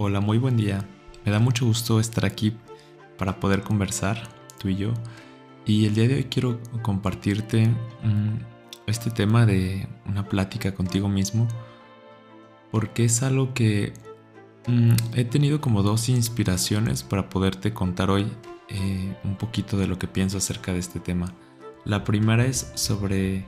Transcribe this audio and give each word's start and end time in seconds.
Hola, 0.00 0.20
muy 0.20 0.38
buen 0.38 0.56
día. 0.56 0.88
Me 1.24 1.32
da 1.32 1.40
mucho 1.40 1.66
gusto 1.66 1.98
estar 1.98 2.24
aquí 2.24 2.56
para 3.16 3.40
poder 3.40 3.62
conversar, 3.62 4.28
tú 4.56 4.68
y 4.68 4.76
yo. 4.76 4.94
Y 5.66 5.86
el 5.86 5.96
día 5.96 6.06
de 6.06 6.14
hoy 6.14 6.24
quiero 6.30 6.60
compartirte 6.82 7.66
mm, 7.66 8.36
este 8.86 9.10
tema 9.10 9.44
de 9.44 9.88
una 10.06 10.28
plática 10.28 10.72
contigo 10.72 11.08
mismo, 11.08 11.48
porque 12.70 13.06
es 13.06 13.24
algo 13.24 13.54
que 13.54 13.92
mm, 14.68 14.92
he 15.16 15.24
tenido 15.24 15.60
como 15.60 15.82
dos 15.82 16.08
inspiraciones 16.08 17.02
para 17.02 17.28
poderte 17.28 17.74
contar 17.74 18.08
hoy 18.08 18.28
eh, 18.68 19.16
un 19.24 19.34
poquito 19.34 19.76
de 19.78 19.88
lo 19.88 19.98
que 19.98 20.06
pienso 20.06 20.38
acerca 20.38 20.72
de 20.72 20.78
este 20.78 21.00
tema. 21.00 21.34
La 21.84 22.04
primera 22.04 22.46
es 22.46 22.70
sobre 22.76 23.44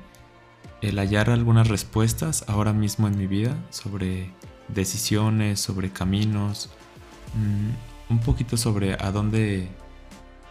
el 0.83 0.99
hallar 0.99 1.31
algunas 1.31 1.69
respuestas 1.69 2.45
ahora 2.49 2.73
mismo 2.73 3.07
en 3.07 3.17
mi 3.17 3.29
vida, 3.29 3.57
sobre 3.71 4.33
decisiones, 4.75 5.61
sobre 5.61 5.91
caminos, 5.91 6.71
mm, 7.35 8.13
un 8.13 8.21
poquito 8.21 8.57
sobre 8.57 8.95
a 8.95 9.13
dónde, 9.13 9.69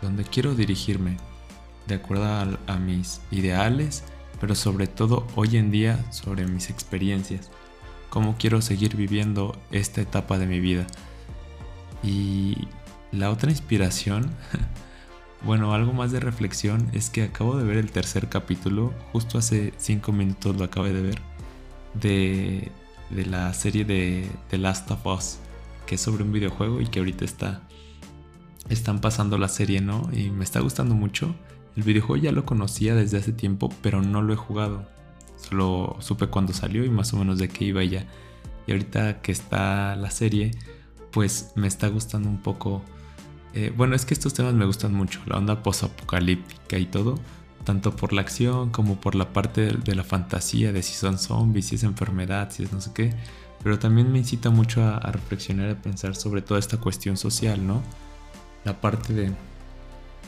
dónde 0.02 0.24
quiero 0.24 0.56
dirigirme, 0.56 1.18
de 1.88 1.96
acuerdo 1.96 2.26
a, 2.68 2.78
mis 2.78 3.22
ideales, 3.32 4.04
pero 4.40 4.56
sobre 4.56 4.88
todo 4.88 5.28
hoy 5.36 5.58
en 5.58 5.72
día 5.72 6.00
sobre 6.12 6.48
mis 6.48 6.70
experiencias, 6.70 7.50
cómo 8.10 8.36
quiero 8.38 8.62
seguir 8.62 8.96
viviendo 8.96 9.58
esta 9.72 10.02
etapa 10.02 10.38
de 10.38 10.46
mi 10.46 10.60
vida. 10.60 10.88
Y 12.04 12.68
la 13.12 13.32
otra 13.32 13.50
inspiración, 13.50 14.32
bueno, 15.44 15.74
algo 15.74 15.92
más 15.94 16.12
de 16.12 16.20
reflexión, 16.20 16.90
es 16.94 17.10
que 17.10 17.24
acabo 17.24 17.58
de 17.58 17.66
ver 17.66 17.78
el 17.78 17.92
tercer 17.92 18.30
capítulo, 18.30 18.94
justo 19.12 19.38
hace 19.38 19.74
cinco 19.78 20.12
minutos 20.12 20.56
lo 20.56 20.64
acabé 20.64 20.94
de 20.94 21.02
ver, 21.02 21.22
de 21.96 22.72
de 23.10 23.26
la 23.26 23.54
serie 23.54 23.86
de 23.86 24.30
The 24.50 24.58
Last 24.58 24.90
of 24.92 25.06
Us, 25.06 25.40
que 25.86 25.96
es 25.96 26.02
sobre 26.02 26.24
un 26.24 26.32
videojuego 26.32 26.82
y 26.82 26.88
que 26.88 27.00
ahorita 27.00 27.26
está 27.26 27.62
están 28.70 29.00
pasando 29.02 29.38
la 29.38 29.48
serie, 29.48 29.82
¿no? 29.82 30.10
Y 30.14 30.30
me 30.30 30.44
está 30.44 30.60
gustando 30.60 30.96
mucho. 30.96 31.36
El 31.76 31.84
videojuego 31.84 32.22
ya 32.22 32.32
lo 32.32 32.46
conocía 32.46 32.96
desde 32.96 33.18
hace 33.18 33.32
tiempo, 33.32 33.74
pero 33.82 34.02
no 34.02 34.22
lo 34.22 34.34
he 34.34 34.36
jugado. 34.36 34.88
Solo 35.38 35.98
supe 36.00 36.28
cuándo 36.28 36.54
salió 36.54 36.86
y 36.86 36.90
más 36.90 37.14
o 37.14 37.18
menos 37.18 37.40
de 37.40 37.50
qué 37.50 37.66
iba 37.66 37.84
ya. 37.84 38.06
Y 38.68 38.72
ahorita 38.72 39.22
que 39.22 39.32
está 39.32 39.96
la 39.96 40.12
serie, 40.12 40.52
pues 41.12 41.54
me 41.56 41.68
está 41.68 41.88
gustando 41.88 42.30
un 42.30 42.42
poco. 42.42 42.84
Eh, 43.54 43.74
bueno, 43.76 43.96
es 43.96 44.06
que 44.06 44.14
estos 44.14 44.34
temas 44.34 44.54
me 44.54 44.66
gustan 44.66 44.94
mucho, 44.94 45.22
la 45.26 45.38
onda 45.38 45.64
post-apocalíptica 45.64 46.78
y 46.78 46.86
todo 46.86 47.16
tanto 47.70 47.96
por 47.96 48.14
la 48.14 48.22
acción 48.22 48.72
como 48.72 49.00
por 49.00 49.14
la 49.14 49.32
parte 49.32 49.68
de 49.68 49.94
la 49.94 50.04
fantasía 50.04 50.74
de 50.74 50.82
si 50.82 50.96
son 50.96 51.20
zombies, 51.20 51.68
si 51.68 51.76
es 51.76 51.84
enfermedad, 51.84 52.50
si 52.50 52.64
es 52.64 52.74
no 52.74 52.82
sé 52.82 52.90
qué. 52.96 53.14
Pero 53.62 53.78
también 53.78 54.12
me 54.12 54.18
incita 54.18 54.50
mucho 54.50 54.84
a, 54.84 55.00
reflexionar 55.12 55.68
y 55.68 55.72
a 55.74 55.80
pensar 55.80 56.16
sobre 56.16 56.42
toda 56.42 56.60
esta 56.60 56.78
cuestión 56.78 57.16
social, 57.16 57.68
¿no? 57.68 57.84
La 58.64 58.82
parte 58.82 59.14
de 59.14 59.30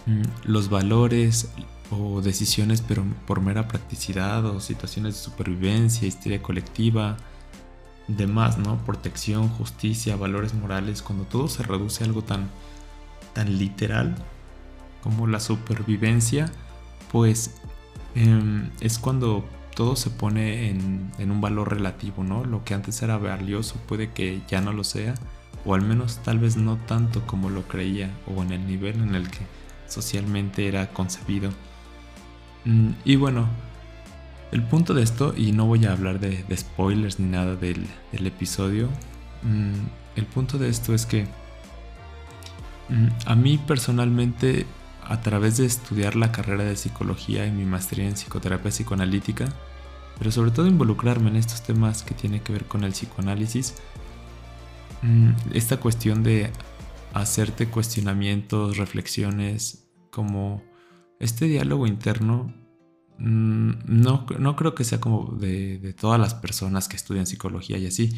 mm, 0.06 0.22
los 0.44 0.70
valores 0.70 1.50
o 1.90 2.22
decisiones 2.22 2.84
pero 2.88 3.04
por 3.26 3.42
mera 3.42 3.68
practicidad 3.68 4.46
o 4.46 4.60
situaciones 4.60 5.16
de 5.16 5.22
supervivencia, 5.22 6.08
histeria 6.08 6.44
colectiva, 6.44 7.18
demás, 8.08 8.60
¿no? 8.60 8.78
Protección, 8.86 9.50
justicia, 9.50 10.16
valores 10.16 10.54
morales, 10.54 11.02
cuando 11.02 11.24
todo 11.24 11.48
se 11.48 11.64
reduce 11.64 12.04
a 12.04 12.06
algo 12.06 12.22
tan, 12.22 12.52
tan 13.34 13.58
literal 13.58 14.14
como 15.02 15.26
la 15.26 15.40
supervivencia, 15.40 16.52
pues 17.12 17.52
em, 18.16 18.70
es 18.80 18.98
cuando 19.00 19.46
todo 19.76 19.96
se 19.96 20.10
pone 20.10 20.70
en, 20.70 21.12
un 21.20 21.42
valor 21.42 21.70
relativo, 21.70 22.24
¿no? 22.24 22.44
Lo 22.44 22.64
que 22.64 22.74
antes 22.74 23.02
era 23.02 23.18
valioso 23.18 23.76
puede 23.88 24.12
que 24.12 24.42
ya 24.48 24.62
no 24.62 24.74
lo 24.74 24.84
sea, 24.84 25.14
o 25.66 25.76
al 25.76 25.82
menos 25.82 26.20
tal 26.24 26.40
vez 26.40 26.58
no 26.58 26.78
tanto 26.78 27.26
como 27.26 27.50
lo 27.50 27.68
creía, 27.68 28.12
o 28.28 28.42
en 28.44 28.52
el 28.52 28.68
nivel 28.68 29.02
en 29.02 29.16
el 29.16 29.30
que 29.30 29.40
socialmente 29.88 30.68
era 30.68 30.90
concebido. 30.90 31.52
Mm, 32.66 32.92
y 33.06 33.16
bueno, 33.16 33.48
el 34.52 34.64
punto 34.64 34.94
de 34.94 35.04
esto, 35.04 35.34
y 35.36 35.52
no 35.52 35.66
voy 35.66 35.86
a 35.86 35.94
hablar 35.94 36.20
de, 36.20 36.46
spoilers 36.56 37.20
ni 37.20 37.30
nada 37.30 37.56
del, 37.56 37.88
episodio, 38.14 38.88
mm, 39.44 40.18
el 40.18 40.26
punto 40.26 40.58
de 40.58 40.70
esto 40.70 40.94
es 40.94 41.06
que 41.06 41.24
mm, 42.90 43.08
a 43.26 43.36
mí 43.36 43.58
personalmente 43.58 44.66
a 45.12 45.20
través 45.20 45.58
de 45.58 45.66
estudiar 45.66 46.16
la 46.16 46.32
carrera 46.32 46.64
de 46.64 46.78
psicología 46.78 47.46
y 47.46 47.52
mi 47.52 47.66
maestría 47.66 48.08
en 48.08 48.14
psicoterapia 48.14 48.72
psicoanalítica, 48.72 49.54
pero 50.18 50.32
sobre 50.32 50.52
todo 50.52 50.68
involucrarme 50.68 51.30
en 51.30 51.36
estos 51.36 51.64
temas 51.64 52.02
que 52.04 52.14
tienen 52.14 52.40
que 52.40 52.54
ver 52.54 52.64
con 52.66 52.86
el 52.86 52.94
psicoanálisis, 52.94 53.76
mm, 55.02 55.32
esta 55.54 55.78
cuestión 55.82 56.24
de 56.24 56.50
hacerte 57.14 57.68
cuestionamientos, 57.68 58.78
reflexiones, 58.78 59.90
como 60.12 60.64
este 61.20 61.46
diálogo 61.46 61.88
interno, 61.88 62.54
mm, 63.18 63.72
no, 63.86 64.26
no 64.40 64.56
creo 64.56 64.76
que 64.76 64.86
sea 64.86 65.02
como 65.02 65.34
de, 65.34 65.78
de 65.80 65.94
todas 65.94 66.22
las 66.22 66.36
personas 66.36 66.88
que 66.88 66.96
estudian 66.96 67.28
psicología 67.28 67.78
y 67.78 67.88
así, 67.88 68.18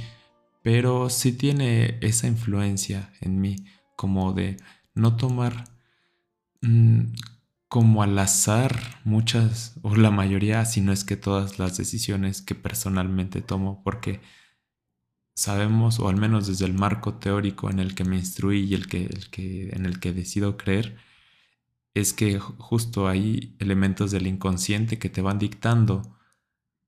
pero 0.62 1.10
sí 1.10 1.34
tiene 1.34 1.98
esa 2.02 2.28
influencia 2.28 3.12
en 3.20 3.42
mí, 3.42 3.56
como 3.96 4.34
de 4.34 4.58
no 4.94 5.18
tomar 5.18 5.74
como 7.68 8.04
al 8.04 8.18
azar 8.20 9.02
muchas, 9.04 9.80
o 9.82 9.96
la 9.96 10.12
mayoría, 10.12 10.64
si 10.66 10.82
no 10.82 10.92
es 10.94 11.04
que 11.04 11.18
todas 11.18 11.60
las 11.60 11.78
decisiones 11.78 12.42
que 12.42 12.56
personalmente 12.56 13.42
tomo, 13.42 13.82
porque 13.84 14.22
sabemos, 15.36 16.00
o 16.00 16.08
al 16.10 16.18
menos 16.18 16.48
desde 16.48 16.66
el 16.66 16.74
marco 16.74 17.16
teórico 17.16 17.70
en 17.70 17.80
el 17.80 17.96
que 17.96 18.04
me 18.06 18.18
instruí 18.18 18.66
y 18.66 18.76
el 18.76 18.88
que, 18.88 19.06
el 19.06 19.30
que, 19.30 19.70
en 19.70 19.86
el 19.86 20.00
que 20.00 20.14
decido 20.14 20.58
creer, 20.58 20.98
es 21.96 22.14
que 22.14 22.40
justo 22.40 23.08
hay 23.08 23.56
elementos 23.60 24.12
del 24.12 24.28
inconsciente 24.28 25.00
que 25.00 25.10
te 25.10 25.22
van 25.22 25.40
dictando 25.40 26.18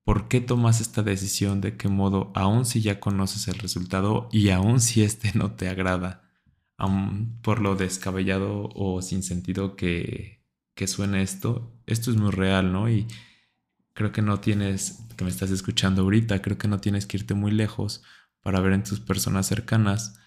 por 0.04 0.28
qué 0.28 0.42
tomas 0.42 0.82
esta 0.82 1.04
decisión, 1.04 1.62
de 1.62 1.78
qué 1.78 1.88
modo, 1.90 2.32
aun 2.36 2.66
si 2.66 2.82
ya 2.82 3.00
conoces 3.00 3.48
el 3.48 3.56
resultado 3.56 4.30
y 4.32 4.50
aun 4.50 4.80
si 4.80 5.04
este 5.04 5.32
no 5.34 5.54
te 5.56 5.68
agrada 5.68 6.25
por 7.42 7.62
lo 7.62 7.76
descabellado 7.76 8.70
o 8.76 9.02
sin 9.02 9.24
sentido 9.24 9.76
que, 9.76 10.44
que 10.76 10.88
suene 10.88 11.22
esto, 11.22 11.74
esto 11.86 12.12
es 12.12 12.18
muy 12.18 12.32
real, 12.32 12.72
¿no? 12.74 12.90
Y 12.90 13.08
creo 13.94 14.12
que 14.12 14.22
no 14.22 14.40
tienes, 14.40 15.06
que 15.18 15.24
me 15.24 15.30
estás 15.30 15.52
escuchando 15.52 16.04
ahorita, 16.04 16.42
creo 16.42 16.58
que 16.58 16.68
no 16.68 16.80
tienes 16.80 17.06
que 17.08 17.18
irte 17.18 17.34
muy 17.34 17.52
lejos 17.52 18.04
para 18.42 18.60
ver 18.60 18.74
en 18.74 18.84
tus 18.84 19.00
personas 19.00 19.48
cercanas 19.48 20.20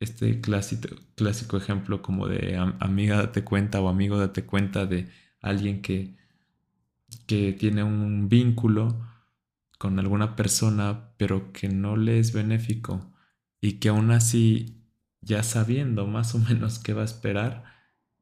este 0.00 0.40
clásico, 0.40 0.88
clásico 1.14 1.56
ejemplo 1.56 2.02
como 2.02 2.26
de 2.26 2.56
amiga 2.80 3.16
date 3.16 3.44
cuenta 3.44 3.80
o 3.80 3.88
amigo 3.88 4.18
date 4.18 4.44
cuenta 4.44 4.84
de 4.84 5.08
alguien 5.40 5.80
que, 5.80 6.16
que 7.26 7.52
tiene 7.52 7.84
un 7.84 8.28
vínculo 8.28 9.00
con 9.78 9.98
alguna 10.00 10.34
persona 10.34 11.12
pero 11.16 11.52
que 11.52 11.68
no 11.68 11.96
le 11.96 12.18
es 12.18 12.32
benéfico 12.32 13.12
y 13.60 13.74
que 13.74 13.90
aún 13.90 14.10
así 14.10 14.81
ya 15.22 15.42
sabiendo 15.42 16.06
más 16.06 16.34
o 16.34 16.38
menos 16.38 16.78
qué 16.78 16.92
va 16.92 17.02
a 17.02 17.06
esperar, 17.06 17.64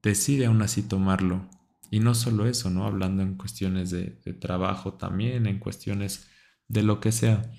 decide 0.02 0.46
aún 0.46 0.62
así 0.62 0.82
tomarlo. 0.82 1.48
Y 1.90 1.98
no 2.00 2.14
solo 2.14 2.46
eso, 2.46 2.70
¿no? 2.70 2.86
Hablando 2.86 3.22
en 3.22 3.34
cuestiones 3.34 3.90
de, 3.90 4.10
trabajo 4.40 4.94
también, 4.94 5.46
en 5.46 5.58
cuestiones 5.58 6.28
de 6.68 6.84
lo 6.84 7.00
que 7.00 7.10
sea. 7.10 7.50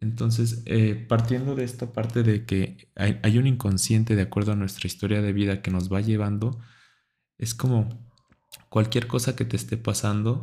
Entonces, 0.00 0.62
eh, 0.66 1.06
partiendo 1.08 1.54
de 1.54 1.64
esta 1.64 1.92
parte 1.92 2.22
de 2.22 2.44
que 2.44 2.90
hay, 2.96 3.20
hay, 3.22 3.38
un 3.38 3.46
inconsciente 3.46 4.16
de 4.16 4.22
acuerdo 4.22 4.52
a 4.52 4.56
nuestra 4.56 4.88
historia 4.88 5.22
de 5.22 5.32
vida 5.32 5.62
que 5.62 5.70
nos 5.70 5.92
va 5.92 6.00
llevando, 6.00 6.60
es 7.38 7.54
como 7.54 7.88
cualquier 8.68 9.06
cosa 9.06 9.36
que 9.36 9.44
te 9.44 9.56
esté 9.56 9.76
pasando, 9.76 10.42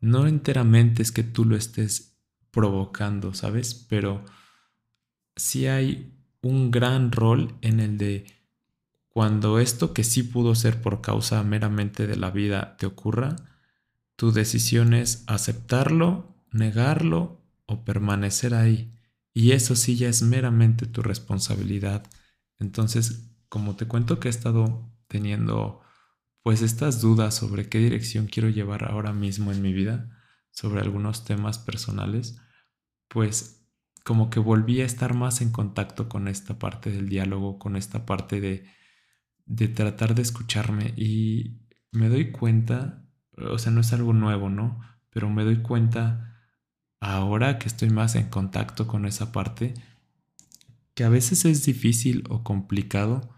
no 0.00 0.26
enteramente 0.26 1.02
es 1.02 1.12
que 1.12 1.22
tú 1.22 1.44
lo 1.44 1.56
estés 1.56 2.18
provocando, 2.50 3.32
¿sabes? 3.32 3.74
Pero 3.74 4.24
sí 5.36 5.66
hay 5.66 6.19
un 6.42 6.70
gran 6.70 7.12
rol 7.12 7.54
en 7.60 7.80
el 7.80 7.98
de 7.98 8.26
cuando 9.08 9.58
esto 9.58 9.92
que 9.92 10.04
sí 10.04 10.22
pudo 10.22 10.54
ser 10.54 10.80
por 10.80 11.00
causa 11.00 11.42
meramente 11.42 12.06
de 12.06 12.16
la 12.16 12.30
vida 12.30 12.76
te 12.78 12.86
ocurra, 12.86 13.36
tu 14.16 14.32
decisión 14.32 14.94
es 14.94 15.24
aceptarlo, 15.26 16.34
negarlo 16.52 17.42
o 17.66 17.84
permanecer 17.84 18.54
ahí. 18.54 18.92
Y 19.32 19.52
eso 19.52 19.76
sí 19.76 19.96
ya 19.96 20.08
es 20.08 20.22
meramente 20.22 20.86
tu 20.86 21.02
responsabilidad. 21.02 22.04
Entonces, 22.58 23.30
como 23.48 23.76
te 23.76 23.86
cuento 23.86 24.20
que 24.20 24.28
he 24.28 24.30
estado 24.30 24.88
teniendo 25.08 25.80
pues 26.42 26.62
estas 26.62 27.00
dudas 27.00 27.34
sobre 27.34 27.68
qué 27.68 27.78
dirección 27.78 28.26
quiero 28.26 28.48
llevar 28.48 28.84
ahora 28.84 29.12
mismo 29.12 29.52
en 29.52 29.60
mi 29.60 29.72
vida, 29.72 30.10
sobre 30.50 30.80
algunos 30.80 31.24
temas 31.24 31.58
personales, 31.58 32.40
pues 33.08 33.59
como 34.04 34.30
que 34.30 34.40
volví 34.40 34.80
a 34.80 34.86
estar 34.86 35.14
más 35.14 35.40
en 35.40 35.50
contacto 35.50 36.08
con 36.08 36.28
esta 36.28 36.58
parte 36.58 36.90
del 36.90 37.08
diálogo, 37.08 37.58
con 37.58 37.76
esta 37.76 38.06
parte 38.06 38.40
de, 38.40 38.64
de 39.46 39.68
tratar 39.68 40.14
de 40.14 40.22
escucharme 40.22 40.94
y 40.96 41.60
me 41.92 42.08
doy 42.08 42.30
cuenta, 42.30 43.04
o 43.36 43.58
sea, 43.58 43.72
no 43.72 43.80
es 43.80 43.92
algo 43.92 44.12
nuevo, 44.12 44.48
¿no? 44.48 44.80
Pero 45.10 45.28
me 45.28 45.44
doy 45.44 45.62
cuenta 45.62 46.30
ahora 47.00 47.58
que 47.58 47.68
estoy 47.68 47.90
más 47.90 48.14
en 48.14 48.28
contacto 48.28 48.86
con 48.86 49.06
esa 49.06 49.32
parte, 49.32 49.74
que 50.94 51.04
a 51.04 51.08
veces 51.08 51.44
es 51.44 51.64
difícil 51.64 52.24
o 52.28 52.44
complicado 52.44 53.34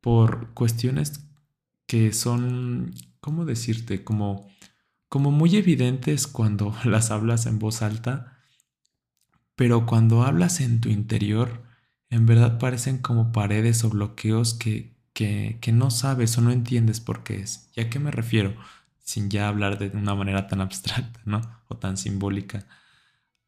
por 0.00 0.54
cuestiones 0.54 1.28
que 1.86 2.12
son, 2.12 2.94
¿cómo 3.20 3.44
decirte? 3.44 4.04
Como, 4.04 4.48
como 5.08 5.30
muy 5.30 5.56
evidentes 5.56 6.26
cuando 6.26 6.74
las 6.84 7.10
hablas 7.10 7.46
en 7.46 7.58
voz 7.58 7.82
alta, 7.82 8.35
pero 9.56 9.86
cuando 9.86 10.22
hablas 10.22 10.60
en 10.60 10.80
tu 10.80 10.90
interior, 10.90 11.64
en 12.10 12.26
verdad 12.26 12.58
parecen 12.58 12.98
como 12.98 13.32
paredes 13.32 13.82
o 13.84 13.90
bloqueos 13.90 14.54
que, 14.54 14.94
que, 15.12 15.58
que 15.60 15.72
no 15.72 15.90
sabes 15.90 16.36
o 16.38 16.42
no 16.42 16.52
entiendes 16.52 17.00
por 17.00 17.24
qué 17.24 17.40
es. 17.40 17.70
¿Y 17.74 17.80
a 17.80 17.90
qué 17.90 17.98
me 17.98 18.10
refiero? 18.10 18.54
Sin 19.00 19.30
ya 19.30 19.48
hablar 19.48 19.78
de 19.78 19.88
una 19.96 20.14
manera 20.14 20.46
tan 20.46 20.60
abstracta, 20.60 21.20
¿no? 21.24 21.40
O 21.68 21.76
tan 21.76 21.96
simbólica. 21.96 22.66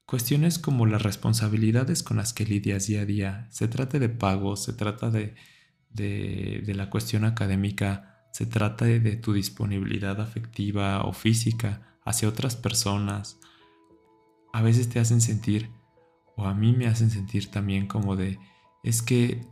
Cuestiones 0.07 0.59
como 0.59 0.87
las 0.87 1.03
responsabilidades 1.03 2.03
con 2.03 2.17
las 2.17 2.33
que 2.33 2.47
lidias 2.47 2.87
día 2.87 3.03
a 3.03 3.05
día. 3.05 3.47
Se 3.51 3.69
trata 3.69 3.99
de 3.99 4.09
pagos, 4.09 4.65
se 4.65 4.73
trata 4.73 5.11
de, 5.11 5.35
de, 5.91 6.75
la 6.75 6.89
cuestión 6.89 7.27
académica, 7.27 8.27
se 8.33 8.47
trata 8.47 8.87
de 8.87 9.17
tu 9.17 9.35
disponibilidad 9.35 10.21
afectiva 10.21 11.03
o 11.05 11.13
física 11.13 11.99
hacia 12.05 12.29
otras 12.29 12.57
personas. 12.57 13.39
A 14.55 14.63
veces 14.63 14.89
te 14.89 14.99
hacen 14.99 15.21
sentir, 15.21 15.69
o 16.39 16.47
a 16.47 16.55
mí 16.55 16.73
me 16.73 16.87
hacen 16.87 17.11
sentir 17.11 17.51
también 17.51 17.89
como 17.89 18.15
de, 18.15 18.39
es 18.85 19.03
que 19.03 19.45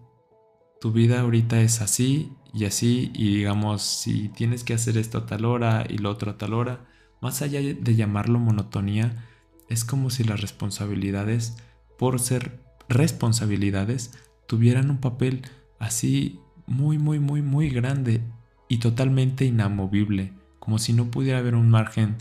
tu 0.80 0.92
vida 0.92 1.20
ahorita 1.20 1.60
es 1.60 1.80
así 1.80 2.32
y 2.54 2.64
así 2.64 3.10
y 3.12 3.38
digamos, 3.38 3.82
si 3.82 4.28
tienes 4.28 4.62
que 4.62 4.74
hacer 4.74 4.96
esto 4.96 5.18
a 5.18 5.26
tal 5.26 5.46
hora 5.46 5.84
y 5.88 5.98
lo 5.98 6.10
otro 6.10 6.30
a 6.30 6.38
tal 6.38 6.54
hora, 6.54 6.86
más 7.20 7.42
allá 7.42 7.60
de 7.60 7.94
llamarlo 7.96 8.38
monotonía, 8.38 9.26
es 9.68 9.84
como 9.84 10.10
si 10.10 10.22
las 10.22 10.40
responsabilidades, 10.40 11.56
por 11.98 12.20
ser 12.20 12.60
responsabilidades, 12.88 14.12
tuvieran 14.46 14.88
un 14.88 14.98
papel 14.98 15.42
así 15.80 16.38
muy, 16.66 16.98
muy, 16.98 17.18
muy, 17.18 17.42
muy 17.42 17.68
grande 17.68 18.22
y 18.68 18.78
totalmente 18.78 19.44
inamovible, 19.44 20.34
como 20.60 20.78
si 20.78 20.92
no 20.92 21.10
pudiera 21.10 21.40
haber 21.40 21.56
un 21.56 21.68
margen 21.68 22.16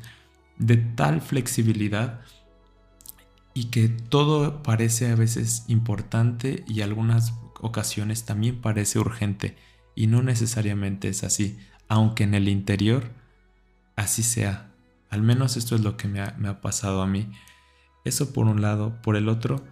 de 0.57 0.77
tal 0.77 1.21
flexibilidad 1.21 2.21
y 3.55 3.65
que 3.71 3.87
todo 3.87 4.61
parece 4.61 5.09
a 5.09 5.15
veces 5.15 5.63
importante 5.69 6.65
y 6.67 6.81
algunas 6.81 7.33
ocasiones 7.61 8.25
también 8.25 8.59
parece 8.59 8.99
urgente 8.99 9.55
y 9.95 10.07
no 10.07 10.21
necesariamente 10.21 11.07
es 11.07 11.23
así, 11.23 11.57
aunque 11.87 12.25
en 12.25 12.35
el 12.35 12.49
interior 12.49 13.09
así 13.95 14.23
sea. 14.23 14.73
Al 15.09 15.21
menos 15.21 15.55
esto 15.55 15.73
es 15.75 15.81
lo 15.81 15.95
que 15.95 16.09
me 16.09 16.19
ha, 16.19 16.61
pasado 16.61 17.01
a 17.01 17.07
mí. 17.07 17.31
Eso 18.03 18.33
por 18.33 18.47
un 18.47 18.61
lado. 18.61 19.01
Por 19.01 19.15
el 19.15 19.29
otro, 19.29 19.63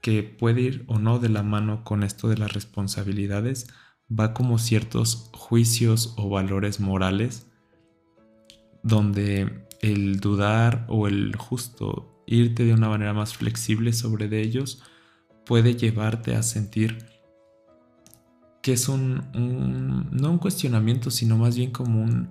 que 0.00 0.24
puede 0.24 0.62
ir 0.62 0.84
o 0.88 0.98
no 0.98 1.20
de 1.20 1.28
la 1.28 1.44
mano 1.44 1.84
con 1.84 2.02
esto 2.02 2.28
de 2.28 2.36
las 2.36 2.52
responsabilidades, 2.52 3.68
va 4.10 4.34
como 4.34 4.58
ciertos 4.58 5.30
juicios 5.32 6.14
o 6.16 6.28
valores 6.28 6.80
morales 6.80 7.46
donde 8.82 9.68
el 9.80 10.18
dudar 10.18 10.84
o 10.88 11.06
el 11.06 11.36
justo 11.36 12.11
irte 12.32 12.64
de 12.64 12.74
una 12.74 12.88
manera 12.88 13.12
más 13.12 13.34
flexible 13.36 13.92
sobre 13.92 14.28
de 14.28 14.40
ellos 14.40 14.82
puede 15.44 15.74
llevarte 15.76 16.34
a 16.34 16.42
sentir 16.42 16.98
que 18.62 18.72
es 18.72 18.88
un, 18.88 20.08
no 20.12 20.30
un 20.30 20.38
cuestionamiento, 20.38 21.10
sino 21.10 21.36
más 21.36 21.56
bien 21.56 21.72
como 21.72 22.00
un, 22.00 22.30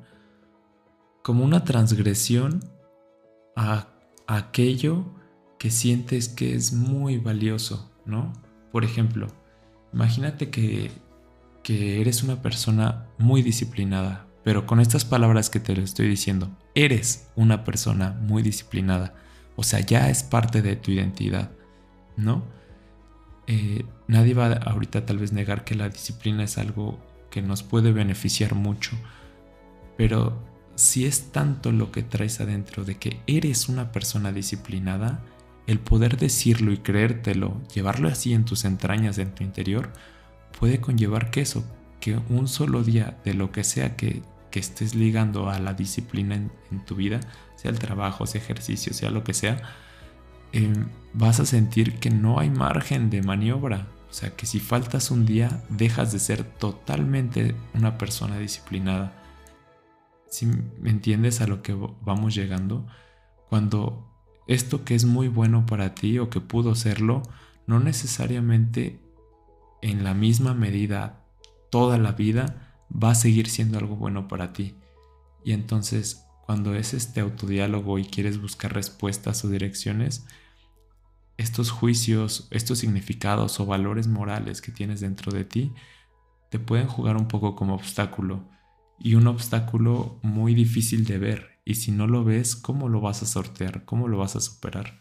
como 1.21 1.43
una 1.43 1.63
transgresión 1.65 2.61
a, 3.55 3.87
aquello 4.27 5.05
que 5.59 5.71
sientes 5.71 6.29
que 6.29 6.55
es 6.55 6.71
muy 6.71 7.17
valioso, 7.17 7.91
¿no? 8.05 8.31
Por 8.71 8.85
ejemplo, 8.85 9.27
imagínate 9.91 10.49
que, 10.49 10.89
que 11.63 11.99
eres 11.99 12.23
una 12.23 12.41
persona 12.41 13.07
muy 13.17 13.41
disciplinada, 13.41 14.25
pero 14.45 14.65
con 14.65 14.79
estas 14.79 15.03
palabras 15.03 15.49
que 15.49 15.59
te 15.59 15.75
lo 15.75 15.83
estoy 15.83 16.07
diciendo, 16.07 16.49
eres 16.75 17.27
una 17.35 17.65
persona 17.65 18.17
muy 18.21 18.41
disciplinada, 18.41 19.13
o 19.61 19.63
sea, 19.63 19.79
ya 19.79 20.09
es 20.09 20.23
parte 20.23 20.63
de 20.63 20.75
tu 20.75 20.89
identidad, 20.89 21.51
¿no? 22.17 22.43
Eh, 23.45 23.85
nadie 24.07 24.33
va 24.33 24.53
ahorita 24.53 25.05
tal 25.05 25.19
vez 25.19 25.33
negar 25.33 25.63
que 25.63 25.75
la 25.75 25.87
disciplina 25.87 26.43
es 26.43 26.57
algo 26.57 26.99
que 27.29 27.43
nos 27.43 27.61
puede 27.61 27.91
beneficiar 27.91 28.55
mucho, 28.55 28.97
pero 29.97 30.41
si 30.73 31.05
es 31.05 31.31
tanto 31.31 31.71
lo 31.71 31.91
que 31.91 32.01
traes 32.01 32.41
adentro 32.41 32.83
de 32.83 32.95
que 32.95 33.21
eres 33.27 33.69
una 33.69 33.91
persona 33.91 34.31
disciplinada, 34.31 35.23
el 35.67 35.77
poder 35.77 36.17
decirlo 36.17 36.71
y 36.71 36.77
creértelo, 36.77 37.61
llevarlo 37.71 38.07
así 38.07 38.33
en 38.33 38.45
tus 38.45 38.65
entrañas, 38.65 39.19
en 39.19 39.35
tu 39.35 39.43
interior, 39.43 39.93
puede 40.59 40.81
conllevar 40.81 41.29
que 41.29 41.41
eso, 41.41 41.63
que 41.99 42.17
un 42.29 42.47
solo 42.47 42.83
día 42.83 43.19
de 43.23 43.35
lo 43.35 43.51
que 43.51 43.63
sea 43.63 43.95
que, 43.95 44.23
estés 44.53 44.95
ligando 44.95 45.49
a 45.49 45.59
la 45.59 45.75
disciplina 45.75 46.35
en, 46.35 46.85
tu 46.85 46.95
vida, 46.95 47.19
sea 47.61 47.71
el 47.71 47.79
trabajo, 47.79 48.25
sea 48.25 48.41
ejercicio, 48.41 48.93
sea 48.93 49.11
lo 49.11 49.23
que 49.23 49.33
sea, 49.33 49.61
em, 50.51 50.87
vas 51.13 51.39
a 51.39 51.45
sentir 51.45 51.99
que 51.99 52.09
no 52.09 52.39
hay 52.39 52.49
margen 52.49 53.09
de 53.09 53.21
maniobra. 53.21 53.87
O 54.09 54.13
sea, 54.13 54.35
que 54.35 54.45
si 54.45 54.59
faltas 54.59 55.11
un 55.11 55.25
día, 55.25 55.63
dejas 55.69 56.11
de 56.11 56.19
ser 56.19 56.43
totalmente 56.43 57.55
una 57.73 57.97
persona 57.97 58.37
disciplinada 58.37 59.21
si 60.31 60.45
me 60.45 60.89
entiendes 60.89 61.41
a 61.41 61.47
lo 61.47 61.61
que 61.61 61.73
vamos 61.73 62.33
llegando, 62.33 62.87
cuando 63.49 64.07
esto 64.47 64.85
que 64.85 64.95
es 64.95 65.03
muy 65.03 65.27
bueno 65.27 65.65
para 65.65 65.93
ti 65.93 66.19
o 66.19 66.29
que 66.29 66.39
pudo 66.39 66.73
serlo, 66.73 67.21
no 67.67 67.81
necesariamente 67.81 69.01
en 69.81 70.05
la 70.05 70.13
misma 70.13 70.53
medida 70.53 71.25
toda 71.69 71.97
la 71.97 72.13
vida 72.13 72.77
va 72.91 73.11
a 73.11 73.15
seguir 73.15 73.49
siendo 73.49 73.77
algo 73.77 73.97
bueno 73.97 74.29
para 74.29 74.53
ti. 74.53 74.75
Y 75.43 75.51
entonces, 75.51 76.25
cuando 76.51 76.75
es 76.75 76.93
este 76.93 77.21
autodiálogo 77.21 77.97
y 77.97 78.03
quieres 78.03 78.41
buscar 78.41 78.73
respuestas 78.73 79.45
o 79.45 79.47
direcciones, 79.47 80.25
estos 81.37 81.71
juicios, 81.71 82.49
estos 82.51 82.79
significados 82.79 83.61
o 83.61 83.65
valores 83.65 84.09
morales 84.09 84.61
que 84.61 84.73
tienes 84.73 84.99
dentro 84.99 85.31
de 85.31 85.45
ti, 85.45 85.71
te 86.49 86.59
pueden 86.59 86.87
jugar 86.87 87.15
un 87.15 87.29
poco 87.29 87.55
como 87.55 87.73
obstáculo 87.73 88.49
y 88.99 89.15
un 89.15 89.27
obstáculo 89.27 90.19
muy 90.23 90.53
difícil 90.53 91.05
de 91.05 91.19
ver. 91.19 91.61
Y 91.63 91.75
si 91.75 91.93
no 91.93 92.05
lo 92.05 92.25
ves, 92.25 92.57
¿cómo 92.57 92.89
lo 92.89 92.99
vas 92.99 93.23
a 93.23 93.27
sortear? 93.27 93.85
¿Cómo 93.85 94.09
lo 94.09 94.17
vas 94.17 94.35
a 94.35 94.41
superar? 94.41 94.99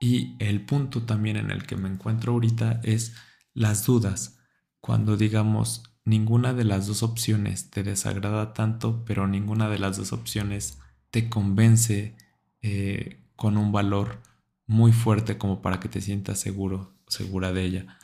Y 0.00 0.34
el 0.40 0.66
punto 0.66 1.04
también 1.04 1.36
en 1.36 1.52
el 1.52 1.68
que 1.68 1.76
me 1.76 1.88
encuentro 1.88 2.32
ahorita 2.32 2.80
es 2.82 3.14
las 3.52 3.86
dudas. 3.86 4.40
Cuando 4.80 5.16
digamos, 5.16 5.84
ninguna 6.04 6.52
de 6.52 6.64
las 6.64 6.86
dos 6.86 7.02
opciones 7.02 7.70
te 7.70 7.82
desagrada 7.82 8.52
tanto, 8.52 9.04
pero 9.04 9.26
ninguna 9.26 9.68
de 9.68 9.78
las 9.78 9.96
dos 9.96 10.12
opciones 10.12 10.78
te 11.10 11.28
convence 11.28 12.16
eh, 12.62 13.20
con 13.36 13.56
un 13.56 13.72
valor 13.72 14.20
muy 14.66 14.92
fuerte 14.92 15.38
como 15.38 15.62
para 15.62 15.80
que 15.80 15.88
te 15.88 16.00
sientas 16.00 16.38
seguro, 16.38 16.94
segura 17.08 17.52
de 17.52 17.64
ella. 17.64 17.98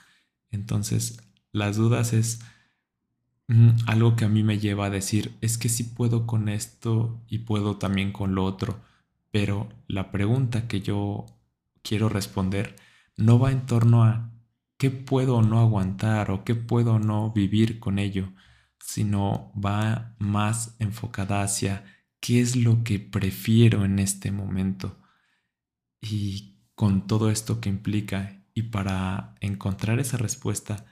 Entonces, 0.50 1.21
las 1.52 1.76
dudas 1.76 2.12
es 2.12 2.40
algo 3.87 4.14
que 4.14 4.25
a 4.25 4.28
mí 4.28 4.45
me 4.45 4.61
lleva 4.61 4.87
a 4.87 4.90
decir, 4.90 5.37
es 5.40 5.59
que 5.59 5.69
sí 5.69 5.83
puedo 5.83 6.25
con 6.26 6.49
esto 6.49 7.21
y 7.26 7.38
puedo 7.38 7.78
también 7.78 8.12
con 8.12 8.37
lo 8.37 8.45
otro, 8.45 8.80
pero 9.33 9.69
la 9.88 10.12
pregunta 10.12 10.69
que 10.69 10.80
yo 10.80 11.26
quiero 11.83 12.09
responder 12.09 12.76
no 13.16 13.40
va 13.40 13.50
en 13.50 13.66
torno 13.66 14.04
a 14.04 14.30
qué 14.81 14.91
puedo 14.91 15.43
no 15.43 15.61
aguantar 15.61 16.31
o 16.31 16.43
qué 16.43 16.55
puedo 16.55 16.99
no 16.99 17.33
vivir 17.33 17.81
con 17.81 17.99
ello, 17.99 18.33
sino 18.79 19.53
va 19.55 20.17
más 20.19 20.75
enfocada 20.79 21.43
hacia 21.43 21.85
qué 22.19 22.41
es 22.41 22.57
lo 22.57 22.83
que 22.83 22.99
prefiero 22.99 23.85
en 23.85 23.99
este 23.99 24.33
momento 24.33 24.99
y 26.01 26.57
con 26.75 27.07
todo 27.07 27.31
esto 27.31 27.61
que 27.61 27.69
implica. 27.69 28.43
Y 28.55 28.63
para 28.63 29.35
encontrar 29.41 30.01
esa 30.01 30.17
respuesta, 30.17 30.87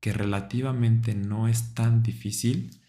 que 0.00 0.12
relativamente 0.12 1.14
no 1.14 1.46
es 1.46 1.72
tan 1.72 2.02
difícil, 2.02 2.80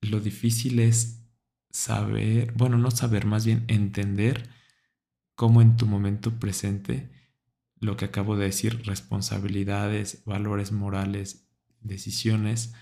lo 0.00 0.20
difícil 0.20 0.78
es 0.78 1.26
saber, 1.70 2.52
bueno, 2.52 2.78
no 2.78 2.92
saber, 2.92 3.26
más 3.26 3.46
bien 3.46 3.64
entender 3.66 4.48
cómo 5.34 5.60
en 5.60 5.76
tu 5.76 5.86
momento 5.86 6.38
presente 6.38 7.15
lo 7.80 7.96
que 7.96 8.06
acabo 8.06 8.36
de 8.36 8.46
decir, 8.46 8.82
responsabilidades, 8.86 10.24
valores 10.24 10.72
morales, 10.72 11.46
decisiones, 11.80 12.74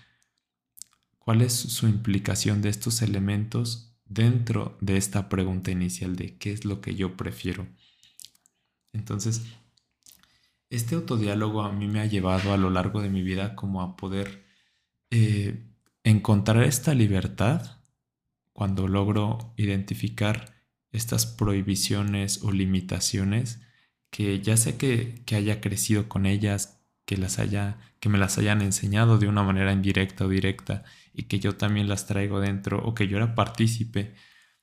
cuál 1.18 1.42
es 1.42 1.52
su 1.52 1.88
implicación 1.88 2.62
de 2.62 2.68
estos 2.68 3.02
elementos 3.02 3.96
dentro 4.04 4.76
de 4.80 4.96
esta 4.96 5.28
pregunta 5.28 5.70
inicial 5.70 6.16
de 6.16 6.36
qué 6.36 6.52
es 6.52 6.64
lo 6.64 6.80
que 6.80 6.94
yo 6.94 7.16
prefiero. 7.16 7.66
Entonces, 8.92 9.42
este 10.70 10.94
autodiálogo 10.94 11.62
a 11.62 11.72
mí 11.72 11.88
me 11.88 12.00
ha 12.00 12.06
llevado 12.06 12.52
a 12.52 12.56
lo 12.56 12.70
largo 12.70 13.00
de 13.00 13.08
mi 13.08 13.22
vida 13.22 13.56
como 13.56 13.82
a 13.82 13.96
poder 13.96 14.44
eh, 15.10 15.64
encontrar 16.04 16.62
esta 16.64 16.94
libertad 16.94 17.78
cuando 18.52 18.86
logro 18.86 19.52
identificar 19.56 20.54
estas 20.92 21.26
prohibiciones 21.26 22.42
o 22.42 22.52
limitaciones 22.52 23.60
que 24.14 24.40
ya 24.40 24.56
sé 24.56 24.76
que, 24.76 25.24
que 25.26 25.34
haya 25.34 25.60
crecido 25.60 26.08
con 26.08 26.24
ellas, 26.24 26.80
que 27.04 27.16
las 27.16 27.40
haya, 27.40 27.78
que 27.98 28.08
me 28.08 28.16
las 28.16 28.38
hayan 28.38 28.62
enseñado 28.62 29.18
de 29.18 29.26
una 29.26 29.42
manera 29.42 29.72
indirecta 29.72 30.24
o 30.24 30.28
directa 30.28 30.84
y 31.12 31.24
que 31.24 31.40
yo 31.40 31.56
también 31.56 31.88
las 31.88 32.06
traigo 32.06 32.38
dentro 32.38 32.80
o 32.84 32.94
que 32.94 33.08
yo 33.08 33.16
era 33.16 33.34
partícipe 33.34 34.14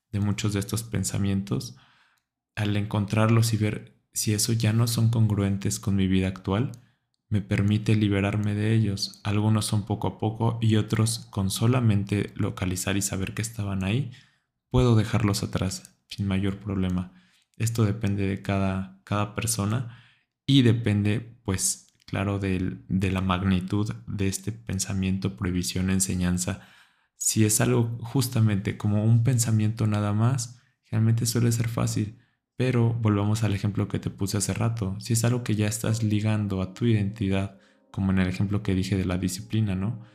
de 0.10 0.20
muchos 0.22 0.53
de 0.53 0.60
estos 0.60 0.84
pensamientos, 0.84 1.75
al 2.55 2.77
encontrarlos 2.77 3.51
y 3.53 3.58
ver 3.58 3.98
si 4.13 4.34
eso 4.34 4.53
ya 4.53 4.72
no 4.72 4.88
son 4.88 5.10
congruentes 5.10 5.81
con 5.81 5.98
mi 5.98 6.08
vida 6.08 6.29
actual, 6.29 6.72
me 7.27 7.41
permite 7.41 7.93
liberarme 7.96 8.55
de 8.55 8.74
ellos. 8.74 9.20
Algunos 9.25 9.65
son 9.65 9.86
poco 9.86 10.08
a 10.08 10.17
poco 10.17 10.60
y 10.62 10.77
otros 10.77 11.27
con 11.29 11.51
solamente 11.51 12.31
localizar 12.36 12.96
y 12.96 13.01
saber 13.01 13.34
que 13.34 13.41
estaban 13.41 13.84
ahí, 13.84 14.13
puedo 14.70 14.96
dejarlos 14.96 15.43
atrás 15.43 15.93
sin 16.08 16.25
mayor 16.25 16.58
problema. 16.58 17.21
Esto 17.62 17.86
depende 17.86 18.27
de 18.27 18.41
cada, 18.41 19.00
cada 19.03 19.36
persona 19.36 19.98
y 20.46 20.63
depende, 20.63 21.20
pues, 21.44 21.88
claro, 22.06 22.39
de, 22.39 22.77
de 22.88 23.12
la 23.12 23.22
magnitud 23.22 23.94
de 24.08 24.27
este 24.27 24.51
pensamiento, 24.51 25.38
prohibición, 25.38 25.89
enseñanza. 25.89 26.68
Si 27.18 27.46
es 27.46 27.62
algo 27.62 27.98
justamente 28.01 28.77
como 28.77 29.03
un 29.06 29.24
pensamiento 29.24 29.88
nada 29.88 30.13
más, 30.13 30.60
realmente 30.89 31.25
suele 31.25 31.51
ser 31.51 31.68
fácil 31.68 32.18
pero 32.62 32.94
volvamos 32.94 33.44
al 33.44 33.56
ejemplo 33.56 33.88
que 33.88 33.98
te 33.98 34.12
puse 34.12 34.38
hace 34.38 34.53
rato. 34.53 34.96
Si 35.00 35.13
es 35.13 35.24
algo 35.24 35.44
que 35.44 35.56
ya 35.56 35.65
estás 35.65 36.03
ligando 36.03 36.62
a 36.62 36.75
tu 36.75 36.86
identidad, 36.86 37.58
como 37.89 38.12
en 38.12 38.20
el 38.20 38.27
ejemplo 38.27 38.62
que 38.62 38.75
dije 38.75 38.96
de 38.96 39.06
la 39.06 39.18
disciplina, 39.18 39.74
¿no? 39.74 40.06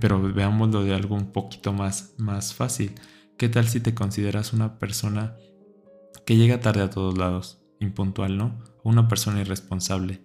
Pero 0.00 0.22
veámoslo 0.32 0.84
de 0.84 0.94
algo 0.94 1.16
un 1.16 1.32
poquito 1.32 1.72
más, 1.72 2.14
más 2.18 2.54
fácil. 2.54 2.92
¿Qué 3.36 3.48
tal 3.48 3.66
si 3.66 3.80
te 3.80 3.94
consideras 3.94 4.52
una 4.52 4.78
persona 4.78 5.34
que 6.26 6.36
llega 6.36 6.60
tarde 6.60 6.82
a 6.82 6.90
todos 6.90 7.18
lados, 7.18 7.62
impuntual, 7.80 8.36
¿no? 8.36 8.62
O 8.82 8.90
una 8.90 9.08
persona 9.08 9.40
irresponsable. 9.40 10.22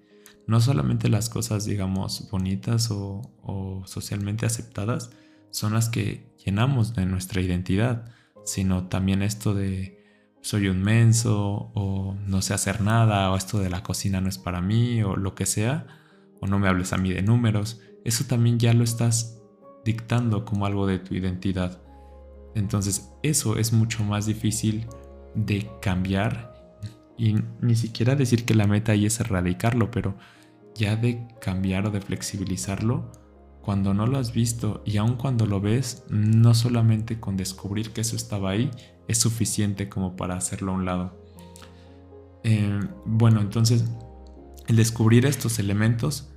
No 0.47 0.61
solamente 0.61 1.09
las 1.09 1.29
cosas, 1.29 1.65
digamos, 1.65 2.29
bonitas 2.31 2.89
o, 2.91 3.21
o 3.43 3.83
socialmente 3.85 4.45
aceptadas 4.45 5.11
son 5.51 5.73
las 5.73 5.89
que 5.89 6.25
llenamos 6.43 6.95
de 6.95 7.05
nuestra 7.05 7.41
identidad, 7.41 8.11
sino 8.45 8.87
también 8.87 9.21
esto 9.21 9.53
de 9.53 9.99
soy 10.41 10.67
un 10.67 10.81
menso 10.81 11.71
o 11.73 12.15
no 12.25 12.41
sé 12.41 12.53
hacer 12.53 12.81
nada 12.81 13.31
o 13.31 13.35
esto 13.35 13.59
de 13.59 13.69
la 13.69 13.83
cocina 13.83 14.21
no 14.21 14.29
es 14.29 14.37
para 14.37 14.61
mí 14.61 15.03
o 15.03 15.15
lo 15.15 15.35
que 15.35 15.45
sea 15.45 15.85
o 16.39 16.47
no 16.47 16.59
me 16.59 16.67
hables 16.67 16.93
a 16.93 16.97
mí 16.97 17.11
de 17.11 17.21
números, 17.21 17.81
eso 18.05 18.23
también 18.25 18.59
ya 18.59 18.73
lo 18.73 18.83
estás 18.83 19.41
dictando 19.83 20.45
como 20.45 20.65
algo 20.65 20.87
de 20.87 20.99
tu 20.99 21.13
identidad. 21.15 21.81
Entonces 22.55 23.11
eso 23.23 23.57
es 23.57 23.73
mucho 23.73 24.03
más 24.03 24.25
difícil 24.25 24.87
de 25.36 25.69
cambiar 25.81 26.53
y 27.17 27.36
ni 27.62 27.75
siquiera 27.75 28.15
decir 28.15 28.45
que 28.45 28.55
la 28.55 28.65
meta 28.65 28.93
ahí 28.93 29.05
es 29.05 29.19
erradicarlo, 29.19 29.91
pero 29.91 30.15
ya 30.75 30.95
de 30.95 31.27
cambiar 31.41 31.88
o 31.88 31.91
de 31.91 32.00
flexibilizarlo 32.00 33.12
cuando 33.62 33.93
no 33.93 34.07
lo 34.07 34.17
has 34.17 34.33
visto 34.33 34.81
y 34.86 34.98
aun 34.98 35.15
cuando 35.15 35.45
lo 35.45 35.59
ves, 35.59 36.05
no 36.09 36.53
solamente 36.53 37.19
con 37.19 37.36
descubrir 37.36 37.91
que 37.91 38.01
eso 38.01 38.15
estaba 38.15 38.51
ahí, 38.51 38.71
es 39.07 39.17
suficiente 39.17 39.89
como 39.89 40.15
para 40.15 40.36
hacerlo 40.38 40.71
a 40.71 40.75
un 40.75 40.86
lado. 40.86 41.21
Eh, 42.43 42.79
bueno, 43.05 43.41
entonces 43.41 43.83
el 44.67 44.77
descubrir 44.77 45.25
estos 45.25 45.59
elementos 45.59 46.31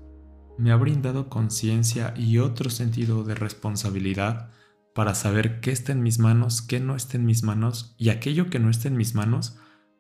me 0.59 0.73
ha 0.73 0.77
brindado 0.77 1.29
conciencia 1.29 2.13
y 2.17 2.39
otro 2.39 2.71
sentido 2.71 3.25
de 3.25 3.35
responsabilidad 3.35 4.51
para 4.95 5.15
saber 5.15 5.61
qué 5.61 5.71
está 5.71 5.93
en 5.93 6.03
mis 6.03 6.19
manos, 6.19 6.63
qué 6.63 6.81
no 6.81 6.97
está 6.97 7.17
en 7.17 7.25
mis 7.25 7.43
manos 7.43 7.95
y 7.99 8.11
aquello 8.11 8.51
que 8.51 8.59
no 8.59 8.71
está 8.71 8.89
en 8.89 8.97
mis 8.97 9.15
manos, 9.15 9.59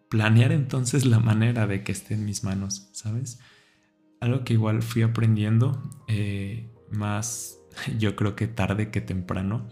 planear 0.08 0.52
entonces 0.52 1.06
la 1.06 1.18
manera 1.18 1.66
de 1.66 1.82
que 1.82 1.92
esté 1.92 2.14
en 2.14 2.24
mis 2.24 2.44
manos, 2.44 2.90
¿sabes? 2.92 3.38
Algo 4.20 4.44
que 4.44 4.52
igual 4.52 4.82
fui 4.82 5.02
aprendiendo 5.02 5.82
eh, 6.08 6.70
más, 6.90 7.58
yo 7.98 8.14
creo 8.16 8.36
que 8.36 8.46
tarde 8.46 8.90
que 8.90 9.00
temprano, 9.00 9.68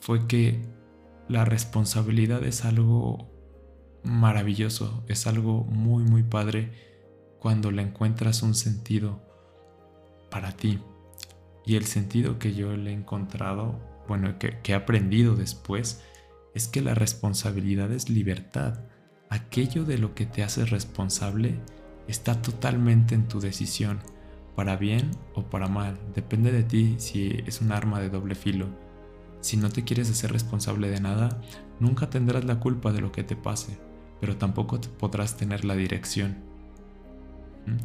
fue 0.00 0.26
que 0.28 0.62
la 1.28 1.44
responsabilidad 1.44 2.44
es 2.44 2.64
algo 2.64 3.32
maravilloso, 4.04 5.04
es 5.08 5.26
algo 5.26 5.64
muy, 5.64 6.04
muy 6.04 6.22
padre 6.22 6.70
cuando 7.40 7.72
le 7.72 7.82
encuentras 7.82 8.42
un 8.42 8.54
sentido 8.54 9.20
para 10.30 10.52
ti. 10.52 10.78
Y 11.64 11.74
el 11.74 11.84
sentido 11.84 12.38
que 12.38 12.54
yo 12.54 12.76
le 12.76 12.90
he 12.90 12.94
encontrado, 12.94 13.80
bueno, 14.06 14.38
que, 14.38 14.58
he 14.64 14.74
aprendido 14.74 15.36
después, 15.36 16.02
es 16.54 16.68
que 16.68 16.80
la 16.80 16.94
responsabilidad 16.94 17.92
es 17.92 18.08
libertad. 18.08 18.80
Aquello 19.30 19.84
de 19.84 19.98
lo 19.98 20.14
que 20.14 20.26
te 20.26 20.42
haces 20.42 20.70
responsable 20.70 21.60
está 22.08 22.40
totalmente 22.40 23.14
en 23.14 23.28
tu 23.28 23.40
decisión, 23.40 24.00
para 24.54 24.76
bien 24.76 25.10
o 25.34 25.50
para 25.50 25.68
mal. 25.68 25.98
Depende 26.14 26.52
de 26.52 26.62
ti 26.62 26.96
si 26.98 27.42
es 27.46 27.60
un 27.60 27.72
arma 27.72 28.00
de 28.00 28.10
doble 28.10 28.34
filo 28.34 28.86
si 29.46 29.56
no 29.56 29.70
te 29.70 29.84
quieres 29.84 30.10
hacer 30.10 30.32
responsable 30.32 30.90
de 30.90 31.00
nada, 31.00 31.40
nunca 31.78 32.10
tendrás 32.10 32.44
la 32.44 32.58
culpa 32.58 32.92
de 32.92 33.00
lo 33.00 33.12
que 33.12 33.22
te 33.22 33.36
pase, 33.36 33.78
pero 34.20 34.36
tampoco 34.36 34.80
podrás 34.98 35.36
tener 35.36 35.64
la 35.64 35.76
dirección. 35.76 36.38
¿Mm? 37.66 37.76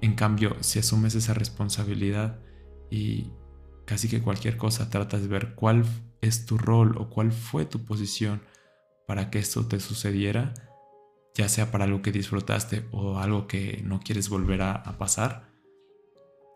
En 0.00 0.14
cambio, 0.14 0.56
si 0.58 0.80
asumes 0.80 1.14
esa 1.14 1.34
responsabilidad 1.34 2.40
y 2.90 3.30
casi 3.92 4.08
que 4.08 4.22
cualquier 4.22 4.56
cosa 4.56 4.88
tratas 4.88 5.20
de 5.20 5.28
ver 5.28 5.54
cuál 5.54 5.84
es 6.22 6.46
tu 6.46 6.56
rol 6.56 6.96
o 6.96 7.10
cuál 7.10 7.30
fue 7.30 7.66
tu 7.66 7.84
posición 7.84 8.40
para 9.06 9.28
que 9.28 9.38
esto 9.38 9.66
te 9.66 9.80
sucediera, 9.80 10.54
ya 11.34 11.46
sea 11.50 11.70
para 11.70 11.84
algo 11.84 12.00
que 12.00 12.10
disfrutaste 12.10 12.86
o 12.90 13.18
algo 13.18 13.46
que 13.46 13.82
no 13.84 14.00
quieres 14.00 14.30
volver 14.30 14.62
a, 14.62 14.82
pasar, 14.96 15.52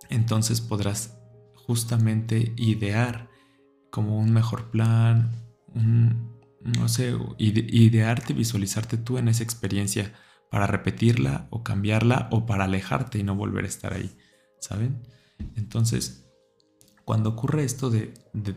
entonces 0.09 0.63
podrás 0.63 1.19
justamente 1.55 2.55
idear 2.57 3.29
como 3.91 4.19
un 4.19 4.33
mejor 4.33 4.71
plan, 4.71 5.31
no 5.75 6.89
sé, 6.89 7.15
idearte, 7.37 8.33
visualizarte 8.33 8.97
tú 8.97 9.19
en 9.19 9.29
esa 9.29 9.43
experiencia 9.43 10.15
para 10.51 10.67
repetirla 10.67 11.49
o 11.51 11.63
cambiarla 11.63 12.29
o 12.31 12.47
para 12.47 12.65
alejarte 12.65 13.19
y 13.19 13.25
no 13.25 13.35
volver 13.35 13.67
a 13.67 13.69
estar 13.69 13.93
ahí, 13.93 14.17
¿saben? 14.59 15.03
Entonces, 15.55 16.26
cuando 17.07 17.31
ocurre 17.31 17.63
esto 17.63 17.89
de, 17.89 18.09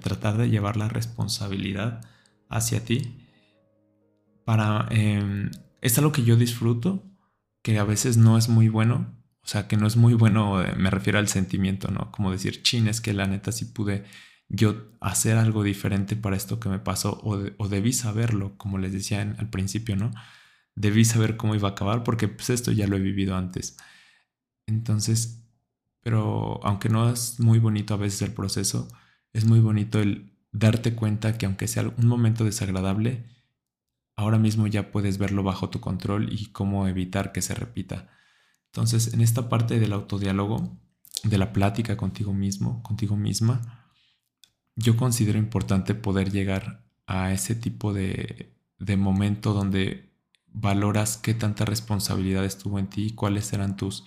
tratar 0.02 0.36
de 0.40 0.50
llevar 0.50 0.76
la 0.76 0.90
responsabilidad 0.90 2.02
hacia 2.50 2.84
ti, 2.84 3.16
para, 4.44 4.88
em, 4.90 5.52
es 5.82 6.00
algo 6.00 6.12
que 6.12 6.24
yo 6.24 6.36
disfruto, 6.36 7.04
que 7.62 7.78
a 7.78 7.84
veces 7.84 8.18
no 8.18 8.40
es 8.40 8.50
muy 8.50 8.68
bueno, 8.68 9.16
o 9.44 9.48
sea, 9.48 9.68
que 9.68 9.78
no 9.78 9.86
es 9.86 9.98
muy 9.98 10.16
bueno, 10.16 10.64
eh, 10.64 10.74
me 10.76 10.90
refiero 10.90 11.20
al 11.20 11.28
sentimiento, 11.28 11.92
¿no? 11.92 12.12
Como 12.12 12.32
decir, 12.32 12.64
chin, 12.64 12.88
es 12.88 13.02
que 13.02 13.14
la 13.14 13.28
neta 13.28 13.52
sí 13.52 13.66
pude 13.66 14.06
yo 14.48 14.94
hacer 15.00 15.38
algo 15.38 15.62
diferente 15.62 16.16
para 16.16 16.36
esto 16.36 16.60
que 16.60 16.70
me 16.70 16.80
pasó 16.80 17.22
o, 17.24 17.68
debí 17.68 17.94
saberlo, 17.94 18.58
como 18.58 18.80
les 18.80 18.94
decía 18.94 19.22
al 19.22 19.50
principio, 19.52 19.96
¿no? 19.96 20.12
Debí 20.74 21.06
saber 21.06 21.38
cómo 21.38 21.54
iba 21.54 21.70
a 21.70 21.74
acabar 21.74 22.04
porque 22.04 22.28
pues 22.28 22.50
esto 22.50 22.72
ya 22.72 22.88
lo 22.88 22.98
he 22.98 23.00
vivido 23.00 23.36
antes. 23.36 23.78
Entonces, 24.66 25.49
pero 26.02 26.60
aunque 26.64 26.90
no 26.90 27.10
es 27.10 27.40
muy 27.40 27.60
bonito 27.60 27.94
a 27.94 27.98
veces 27.98 28.22
el 28.22 28.34
proceso, 28.34 28.88
es 29.34 29.46
muy 29.46 29.60
bonito 29.60 30.00
el 30.00 30.34
darte 30.52 30.96
cuenta 30.96 31.38
que 31.38 31.46
aunque 31.46 31.68
sea 31.68 31.94
un 31.98 32.08
momento 32.08 32.44
desagradable, 32.44 33.26
ahora 34.16 34.38
mismo 34.38 34.68
ya 34.68 34.92
puedes 34.92 35.18
verlo 35.18 35.44
bajo 35.44 35.70
tu 35.70 35.80
control 35.80 36.32
y 36.32 36.48
cómo 36.48 36.88
evitar 36.88 37.32
que 37.32 37.42
se 37.42 37.54
repita. 37.56 38.10
Entonces, 38.66 39.14
en 39.14 39.22
esta 39.22 39.50
parte 39.50 39.80
del 39.80 39.94
autodiálogo, 39.94 40.78
de 41.24 41.38
la 41.38 41.54
plática 41.54 41.98
contigo 41.98 42.34
mismo, 42.34 42.84
contigo 42.84 43.16
misma, 43.16 43.90
yo 44.76 44.96
considero 44.96 45.38
importante 45.38 45.96
poder 45.96 46.32
llegar 46.32 46.86
a 47.06 47.34
ese 47.34 47.56
tipo 47.56 47.94
de, 47.94 48.54
momento 48.98 49.54
donde 49.54 50.14
valoras 50.48 51.18
qué 51.18 51.34
tanta 51.34 51.66
responsabilidad 51.66 52.46
estuvo 52.46 52.80
en 52.80 52.88
ti 52.88 53.08
y 53.08 53.16
cuáles 53.16 53.52
eran 53.54 53.76
tus, 53.76 54.06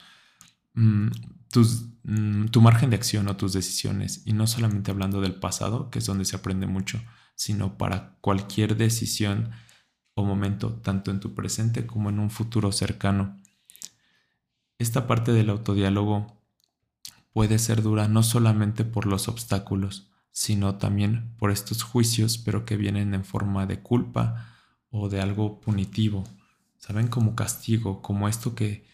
mm, 0.75 1.09
tus 1.51 1.87
mm, 2.05 2.47
tu 2.47 2.61
margen 2.61 2.91
de 2.91 2.97
acción 2.97 3.29
o 3.29 3.37
tus 3.37 3.53
decisiones. 3.53 4.23
Y 4.25 4.33
no 4.33 4.47
solamente 4.47 4.91
hablando 4.91 5.21
del 5.21 5.35
pasado, 5.35 5.91
que 5.91 5.99
es 6.01 6.07
donde 6.07 6.25
se 6.25 6.37
aprende 6.37 6.67
mucho, 6.67 7.03
sino 7.35 7.79
para 7.79 8.17
cualquier 8.21 8.77
decisión 8.77 9.51
o 10.15 10.25
momento, 10.25 10.75
tanto 10.75 11.11
en 11.11 11.21
tu 11.21 11.35
presente 11.35 11.87
como 11.87 12.11
en 12.11 12.19
un 12.19 12.31
futuro 12.31 12.73
cercano. 12.73 13.41
Esta 14.79 15.07
parte 15.07 15.33
del 15.33 15.51
autodiálogo 15.51 16.43
puede 17.33 17.59
ser 17.59 17.83
dura 17.83 18.09
no 18.09 18.23
solamente 18.23 18.85
por 18.85 19.07
los 19.07 19.29
obstáculos, 19.29 20.11
sino 20.33 20.77
también 20.77 21.35
por 21.39 21.51
estos 21.51 21.83
juicios, 21.83 22.39
pero 22.39 22.65
que 22.65 22.77
vienen 22.77 23.15
en 23.15 23.25
forma 23.25 23.67
de 23.67 23.81
culpa 23.81 24.49
o 24.91 25.09
de 25.09 25.21
algo 25.21 25.61
punitivo. 25.61 26.25
¿Saben? 26.79 27.09
Como 27.09 27.37
castigo, 27.37 28.03
como 28.03 28.29
esto 28.29 28.55
que 28.55 28.85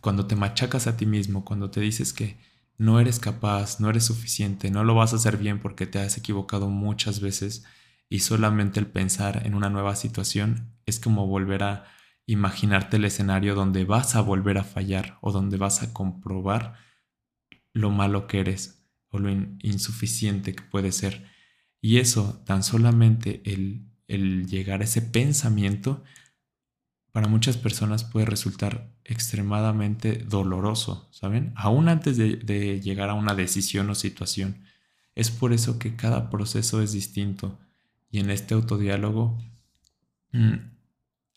cuando 0.00 0.26
te 0.26 0.36
machacas 0.36 0.86
a 0.86 0.96
ti 0.96 1.06
mismo, 1.06 1.44
cuando 1.44 1.70
te 1.70 1.80
dices 1.80 2.12
que 2.12 2.38
no 2.78 2.98
eres 3.00 3.18
capaz, 3.18 3.80
no 3.80 3.90
eres 3.90 4.04
suficiente, 4.04 4.70
no 4.70 4.84
lo 4.84 4.94
vas 4.94 5.12
a 5.12 5.16
hacer 5.16 5.36
bien 5.36 5.60
porque 5.60 5.86
te 5.86 5.98
has 5.98 6.16
equivocado 6.16 6.68
muchas 6.68 7.20
veces 7.20 7.64
y 8.08 8.20
solamente 8.20 8.80
el 8.80 8.86
pensar 8.86 9.46
en 9.46 9.54
una 9.54 9.70
nueva 9.70 9.94
situación 9.96 10.74
es 10.86 10.98
como 10.98 11.26
volver 11.26 11.62
a 11.62 11.84
imaginarte 12.26 12.96
el 12.96 13.04
escenario 13.04 13.54
donde 13.54 13.84
vas 13.84 14.16
a 14.16 14.20
volver 14.20 14.58
a 14.58 14.64
fallar 14.64 15.18
o 15.20 15.30
donde 15.30 15.56
vas 15.56 15.82
a 15.82 15.92
comprobar 15.92 16.74
lo 17.72 17.90
malo 17.90 18.26
que 18.26 18.40
eres 18.40 18.86
o 19.08 19.18
lo 19.18 19.30
insuficiente 19.30 20.54
que 20.54 20.62
puede 20.62 20.92
ser. 20.92 21.26
Y 21.80 21.98
eso, 21.98 22.42
tan 22.46 22.62
solamente 22.62 23.42
el, 23.44 23.86
el 24.08 24.46
llegar 24.46 24.80
a 24.80 24.84
ese 24.84 25.02
pensamiento, 25.02 26.02
para 27.12 27.28
muchas 27.28 27.56
personas 27.56 28.04
puede 28.04 28.26
resultar 28.26 28.92
extremadamente 29.04 30.24
doloroso, 30.28 31.08
¿saben? 31.10 31.52
Aún 31.56 31.88
antes 31.88 32.16
de, 32.16 32.80
llegar 32.80 33.10
a 33.10 33.14
una 33.14 33.34
decisión 33.34 33.90
o 33.90 33.94
situación. 33.94 34.62
Es 35.14 35.30
por 35.30 35.52
eso 35.52 35.78
que 35.78 35.96
cada 35.96 36.30
proceso 36.30 36.80
es 36.82 36.92
distinto 36.92 37.58
y 38.10 38.20
en 38.20 38.30
este 38.30 38.54
autodiálogo 38.54 39.38
mm, 40.32 40.54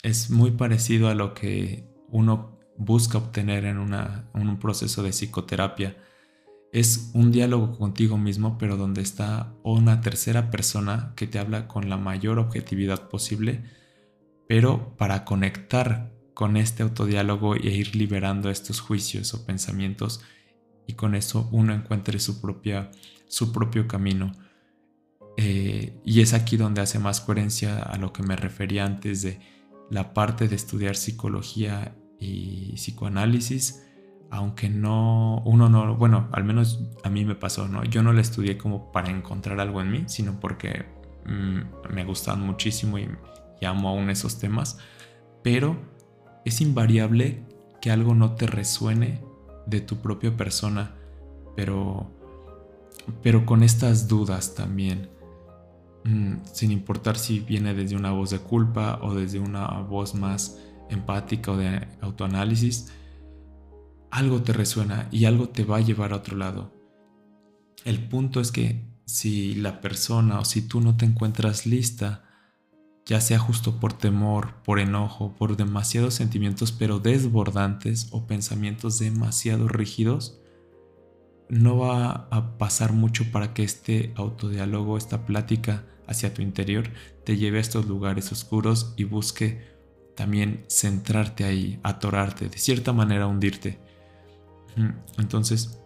es 0.02 0.30
muy 0.30 0.52
parecido 0.52 1.08
a 1.08 1.14
lo 1.14 1.34
que 1.34 1.88
uno 2.08 2.60
busca 2.76 3.18
obtener 3.18 3.64
en, 3.64 3.78
en 3.78 4.48
un 4.48 4.58
proceso 4.58 5.02
de 5.02 5.10
psicoterapia. 5.10 5.96
Es 6.72 7.10
un 7.14 7.32
diálogo 7.32 7.76
contigo 7.76 8.16
mismo, 8.16 8.58
pero 8.58 8.76
donde 8.76 9.02
está 9.02 9.54
una 9.64 10.00
tercera 10.00 10.50
persona 10.50 11.12
que 11.16 11.26
te 11.26 11.38
habla 11.38 11.66
con 11.66 11.88
la 11.88 11.96
mayor 11.96 12.38
objetividad 12.38 13.08
posible 13.08 13.64
pero 14.46 14.96
para 14.96 15.24
conectar 15.24 16.12
con 16.34 16.56
este 16.56 16.82
autodiálogo 16.82 17.54
e 17.54 17.68
ir 17.68 17.94
liberando 17.96 18.50
estos 18.50 18.80
juicios 18.80 19.32
o 19.34 19.46
pensamientos 19.46 20.22
y 20.86 20.94
con 20.94 21.14
eso 21.14 21.48
uno 21.52 21.72
encuentre 21.72 22.18
su, 22.18 22.40
propia, 22.40 22.90
su 23.26 23.52
propio 23.52 23.86
camino. 23.88 24.32
Eh, 25.36 26.00
y 26.04 26.20
es 26.20 26.34
aquí 26.34 26.56
donde 26.56 26.80
hace 26.80 26.98
más 26.98 27.20
coherencia 27.20 27.78
a 27.78 27.96
lo 27.96 28.12
que 28.12 28.22
me 28.22 28.36
refería 28.36 28.84
antes 28.84 29.22
de 29.22 29.40
la 29.90 30.12
parte 30.12 30.48
de 30.48 30.56
estudiar 30.56 30.96
psicología 30.96 31.96
y 32.18 32.72
psicoanálisis, 32.74 33.84
aunque 34.30 34.68
no, 34.68 35.42
uno 35.44 35.68
no, 35.68 35.96
bueno, 35.96 36.28
al 36.32 36.44
menos 36.44 36.80
a 37.02 37.10
mí 37.10 37.24
me 37.24 37.34
pasó, 37.34 37.68
¿no? 37.68 37.84
Yo 37.84 38.02
no 38.02 38.12
la 38.12 38.20
estudié 38.20 38.58
como 38.58 38.90
para 38.92 39.10
encontrar 39.10 39.60
algo 39.60 39.80
en 39.80 39.90
mí, 39.90 40.04
sino 40.06 40.40
porque 40.40 40.86
mm, 41.26 41.92
me 41.94 42.04
gustan 42.04 42.40
muchísimo 42.40 42.98
y, 42.98 43.08
y 43.60 43.66
amo 43.66 43.88
aún 43.88 44.10
esos 44.10 44.38
temas, 44.38 44.78
pero 45.42 45.76
es 46.44 46.60
invariable 46.60 47.44
que 47.80 47.90
algo 47.90 48.14
no 48.14 48.34
te 48.34 48.46
resuene 48.46 49.22
de 49.66 49.80
tu 49.80 49.96
propia 49.98 50.36
persona, 50.36 50.94
pero, 51.56 52.10
pero 53.22 53.46
con 53.46 53.62
estas 53.62 54.08
dudas 54.08 54.54
también, 54.54 55.10
mm, 56.04 56.36
sin 56.52 56.70
importar 56.70 57.18
si 57.18 57.40
viene 57.40 57.74
desde 57.74 57.96
una 57.96 58.12
voz 58.12 58.30
de 58.30 58.38
culpa 58.38 58.98
o 59.02 59.14
desde 59.14 59.38
una 59.38 59.66
voz 59.80 60.14
más 60.14 60.58
empática 60.90 61.52
o 61.52 61.56
de 61.56 61.88
autoanálisis, 62.00 62.92
algo 64.10 64.42
te 64.42 64.52
resuena 64.52 65.08
y 65.10 65.24
algo 65.24 65.48
te 65.48 65.64
va 65.64 65.78
a 65.78 65.80
llevar 65.80 66.12
a 66.12 66.16
otro 66.16 66.36
lado. 66.36 66.72
El 67.84 68.08
punto 68.08 68.40
es 68.40 68.52
que 68.52 68.86
si 69.04 69.54
la 69.56 69.80
persona 69.80 70.40
o 70.40 70.44
si 70.44 70.62
tú 70.62 70.80
no 70.80 70.96
te 70.96 71.04
encuentras 71.04 71.66
lista 71.66 72.23
ya 73.06 73.20
sea 73.20 73.38
justo 73.38 73.78
por 73.80 73.92
temor, 73.92 74.54
por 74.64 74.78
enojo, 74.78 75.34
por 75.36 75.56
demasiados 75.56 76.14
sentimientos 76.14 76.72
pero 76.72 77.00
desbordantes 77.00 78.08
o 78.12 78.26
pensamientos 78.26 78.98
demasiado 78.98 79.68
rígidos, 79.68 80.40
no 81.48 81.78
va 81.78 82.28
a 82.30 82.56
pasar 82.56 82.92
mucho 82.92 83.30
para 83.30 83.52
que 83.52 83.62
este 83.62 84.12
autodiálogo, 84.16 84.96
esta 84.96 85.26
plática 85.26 85.84
hacia 86.06 86.32
tu 86.32 86.40
interior, 86.42 86.90
te 87.24 87.36
lleve 87.36 87.58
a 87.58 87.60
estos 87.60 87.86
lugares 87.86 88.32
oscuros 88.32 88.94
y 88.96 89.04
busque 89.04 89.74
también 90.16 90.64
centrarte 90.68 91.44
ahí, 91.44 91.80
atorarte, 91.82 92.48
de 92.48 92.58
cierta 92.58 92.92
manera 92.92 93.26
hundirte. 93.26 93.78
Entonces, 95.18 95.78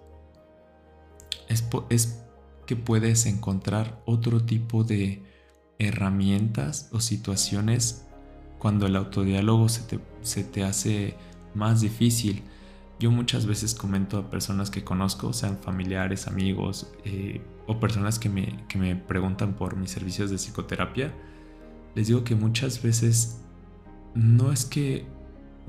es, 1.49 1.65
es 1.89 2.23
que 2.67 2.77
puedes 2.77 3.27
encontrar 3.27 4.01
otro 4.05 4.45
tipo 4.45 4.85
de 4.85 5.23
herramientas 5.79 6.89
o 6.93 7.01
situaciones 7.01 8.07
cuando 8.59 8.87
el 8.87 8.97
autodiálogo 8.97 9.69
se 9.69 9.83
te, 9.83 10.01
se 10.23 10.45
te 10.45 10.65
hace 10.65 11.15
más 11.55 11.81
difícil. 11.81 12.43
Yo 12.99 13.11
muchas 13.13 13.47
veces 13.47 13.75
comento 13.75 14.19
a 14.19 14.31
personas 14.31 14.71
que 14.71 14.83
conozco, 14.83 15.33
sean 15.33 15.59
familiares, 15.59 16.27
amigos 16.27 16.93
eh, 17.05 17.41
o 17.67 17.79
personas 17.79 18.19
que 18.19 18.29
me, 18.29 18.65
que 18.69 18.79
me 18.79 18.97
preguntan 18.97 19.55
por 19.55 19.77
mis 19.77 19.93
servicios 19.93 20.31
de 20.31 20.37
psicoterapia, 20.37 21.15
les 21.95 22.09
digo 22.09 22.25
que 22.25 22.35
muchas 22.35 22.83
veces 22.83 23.41
no 24.15 24.53
es 24.53 24.65
que 24.65 25.07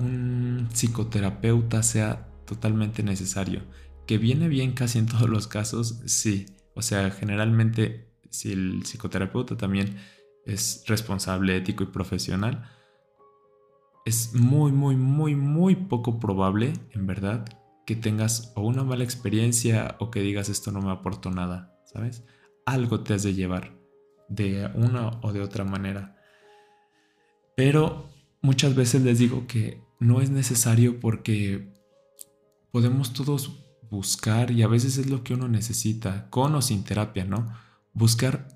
un 0.00 0.68
psicoterapeuta 0.72 1.82
sea 1.82 2.26
totalmente 2.46 3.02
necesario. 3.02 3.62
Que 4.06 4.18
viene 4.18 4.48
bien 4.48 4.72
casi 4.72 4.98
en 4.98 5.06
todos 5.06 5.28
los 5.28 5.46
casos, 5.46 6.00
sí. 6.06 6.46
O 6.74 6.82
sea, 6.82 7.10
generalmente 7.10 8.09
si 8.30 8.52
el 8.52 8.82
psicoterapeuta 8.84 9.56
también 9.56 9.96
es 10.44 10.84
responsable, 10.86 11.56
ético 11.56 11.84
y 11.84 11.88
profesional, 11.88 12.70
es 14.04 14.34
muy, 14.34 14.72
muy, 14.72 14.96
muy, 14.96 15.34
muy 15.36 15.76
poco 15.76 16.18
probable, 16.18 16.72
en 16.92 17.06
verdad, 17.06 17.44
que 17.86 17.96
tengas 17.96 18.52
una 18.56 18.84
mala 18.84 19.04
experiencia 19.04 19.96
o 19.98 20.10
que 20.10 20.20
digas 20.20 20.48
esto 20.48 20.72
no 20.72 20.80
me 20.80 20.90
aportó 20.90 21.30
nada, 21.30 21.76
¿sabes? 21.92 22.24
Algo 22.64 23.00
te 23.00 23.14
has 23.14 23.22
de 23.22 23.34
llevar 23.34 23.76
de 24.28 24.70
una 24.74 25.08
o 25.22 25.32
de 25.32 25.40
otra 25.40 25.64
manera. 25.64 26.16
Pero 27.56 28.08
muchas 28.40 28.74
veces 28.74 29.02
les 29.02 29.18
digo 29.18 29.46
que 29.46 29.82
no 29.98 30.20
es 30.20 30.30
necesario 30.30 30.98
porque 31.00 31.72
podemos 32.70 33.12
todos 33.12 33.66
buscar 33.90 34.50
y 34.50 34.62
a 34.62 34.68
veces 34.68 34.96
es 34.96 35.10
lo 35.10 35.24
que 35.24 35.34
uno 35.34 35.48
necesita, 35.48 36.30
con 36.30 36.54
o 36.54 36.62
sin 36.62 36.84
terapia, 36.84 37.24
¿no? 37.24 37.52
Buscar 37.92 38.48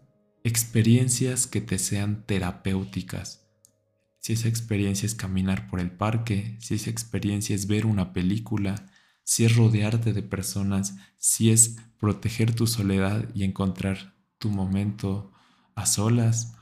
experiencias 0.45 1.47
que 1.47 1.61
te 1.61 1.79
sean 1.79 2.25
terapéuticas. 2.27 3.49
Si 4.21 4.33
esa 4.35 4.49
experiencia 4.49 5.07
es 5.07 5.15
caminar 5.15 5.69
por 5.69 5.81
el 5.81 5.91
parque, 5.91 6.57
si 6.61 6.75
esa 6.75 6.91
experiencia 6.91 7.55
es 7.55 7.67
ver 7.67 7.85
una 7.87 8.13
película, 8.13 8.87
si 9.25 9.45
es 9.45 9.57
rodearte 9.57 10.13
de 10.13 10.23
personas, 10.23 10.97
si 11.17 11.51
es 11.51 11.77
proteger 11.99 12.55
tu 12.55 12.67
soledad 12.67 13.29
y 13.35 13.45
encontrar 13.45 14.15
tu 14.39 14.51
momento 14.51 15.33
a 15.75 15.87
solas, 15.87 16.55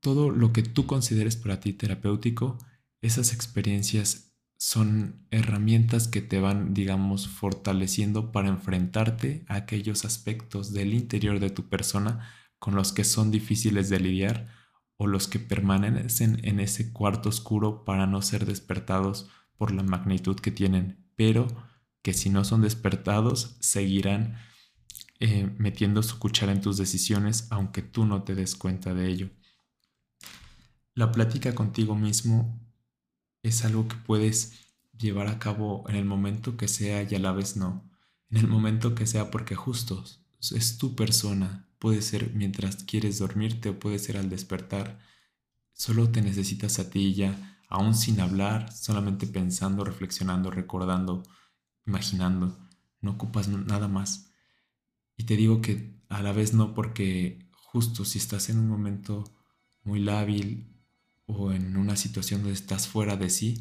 todo 0.00 0.30
lo 0.30 0.52
que 0.52 0.62
tú 0.62 0.86
consideres 0.86 1.36
para 1.36 1.60
ti 1.60 1.72
terapéutico, 1.72 2.58
esas 3.02 3.32
experiencias 3.32 4.31
son 4.62 5.26
herramientas 5.32 6.06
que 6.06 6.22
te 6.22 6.38
van, 6.38 6.72
digamos, 6.72 7.26
fortaleciendo 7.26 8.30
para 8.30 8.48
enfrentarte 8.48 9.44
a 9.48 9.56
aquellos 9.56 10.04
aspectos 10.04 10.72
del 10.72 10.94
interior 10.94 11.40
de 11.40 11.50
tu 11.50 11.68
persona 11.68 12.30
con 12.60 12.76
los 12.76 12.92
que 12.92 13.02
son 13.02 13.32
difíciles 13.32 13.88
de 13.88 13.98
lidiar 13.98 14.54
o 14.96 15.08
los 15.08 15.26
que 15.26 15.40
permanecen 15.40 16.38
en 16.44 16.60
ese 16.60 16.92
cuarto 16.92 17.28
oscuro 17.28 17.84
para 17.84 18.06
no 18.06 18.22
ser 18.22 18.46
despertados 18.46 19.28
por 19.56 19.72
la 19.72 19.82
magnitud 19.82 20.36
que 20.36 20.52
tienen, 20.52 21.08
pero 21.16 21.48
que 22.00 22.12
si 22.12 22.30
no 22.30 22.44
son 22.44 22.62
despertados 22.62 23.56
seguirán 23.58 24.36
eh, 25.18 25.52
metiendo 25.58 26.04
su 26.04 26.20
cuchara 26.20 26.52
en 26.52 26.60
tus 26.60 26.76
decisiones 26.76 27.48
aunque 27.50 27.82
tú 27.82 28.06
no 28.06 28.22
te 28.22 28.36
des 28.36 28.54
cuenta 28.54 28.94
de 28.94 29.08
ello. 29.08 29.30
La 30.94 31.10
plática 31.10 31.52
contigo 31.52 31.96
mismo 31.96 32.61
es 33.42 33.64
algo 33.64 33.88
que 33.88 33.96
puedes 33.96 34.52
llevar 34.96 35.28
a 35.28 35.38
cabo 35.38 35.84
en 35.88 35.96
el 35.96 36.04
momento 36.04 36.56
que 36.56 36.68
sea 36.68 37.02
y 37.02 37.14
a 37.14 37.18
la 37.18 37.32
vez 37.32 37.56
no. 37.56 37.88
En 38.30 38.38
el 38.38 38.48
momento 38.48 38.94
que 38.94 39.06
sea 39.06 39.30
porque 39.30 39.54
justo 39.54 40.04
es 40.40 40.78
tu 40.78 40.94
persona. 40.96 41.68
Puede 41.78 42.02
ser 42.02 42.32
mientras 42.34 42.84
quieres 42.84 43.18
dormirte 43.18 43.70
o 43.70 43.78
puede 43.78 43.98
ser 43.98 44.16
al 44.16 44.30
despertar. 44.30 45.00
Solo 45.72 46.10
te 46.10 46.22
necesitas 46.22 46.78
a 46.78 46.90
ti 46.90 47.14
ya, 47.14 47.58
aún 47.68 47.94
sin 47.94 48.20
hablar, 48.20 48.72
solamente 48.72 49.26
pensando, 49.26 49.84
reflexionando, 49.84 50.50
recordando, 50.50 51.22
imaginando. 51.86 52.58
No 53.00 53.12
ocupas 53.12 53.48
nada 53.48 53.88
más. 53.88 54.30
Y 55.16 55.24
te 55.24 55.36
digo 55.36 55.60
que 55.60 56.00
a 56.08 56.22
la 56.22 56.32
vez 56.32 56.54
no 56.54 56.74
porque 56.74 57.48
justo 57.52 58.04
si 58.04 58.18
estás 58.18 58.48
en 58.48 58.58
un 58.58 58.68
momento 58.68 59.24
muy 59.82 60.00
lábil 60.00 60.71
o 61.36 61.52
en 61.52 61.76
una 61.76 61.96
situación 61.96 62.42
donde 62.42 62.54
estás 62.54 62.88
fuera 62.88 63.16
de 63.16 63.30
sí, 63.30 63.60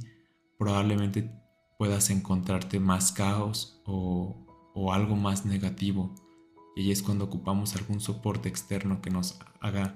probablemente 0.57 1.31
puedas 1.77 2.09
encontrarte 2.09 2.79
más 2.79 3.11
caos 3.11 3.81
o, 3.85 4.45
o 4.73 4.93
algo 4.93 5.15
más 5.15 5.45
negativo. 5.45 6.13
Y 6.75 6.81
ahí 6.81 6.91
es 6.91 7.03
cuando 7.03 7.25
ocupamos 7.25 7.75
algún 7.75 7.99
soporte 7.99 8.49
externo 8.49 9.01
que 9.01 9.09
nos 9.09 9.39
haga 9.59 9.95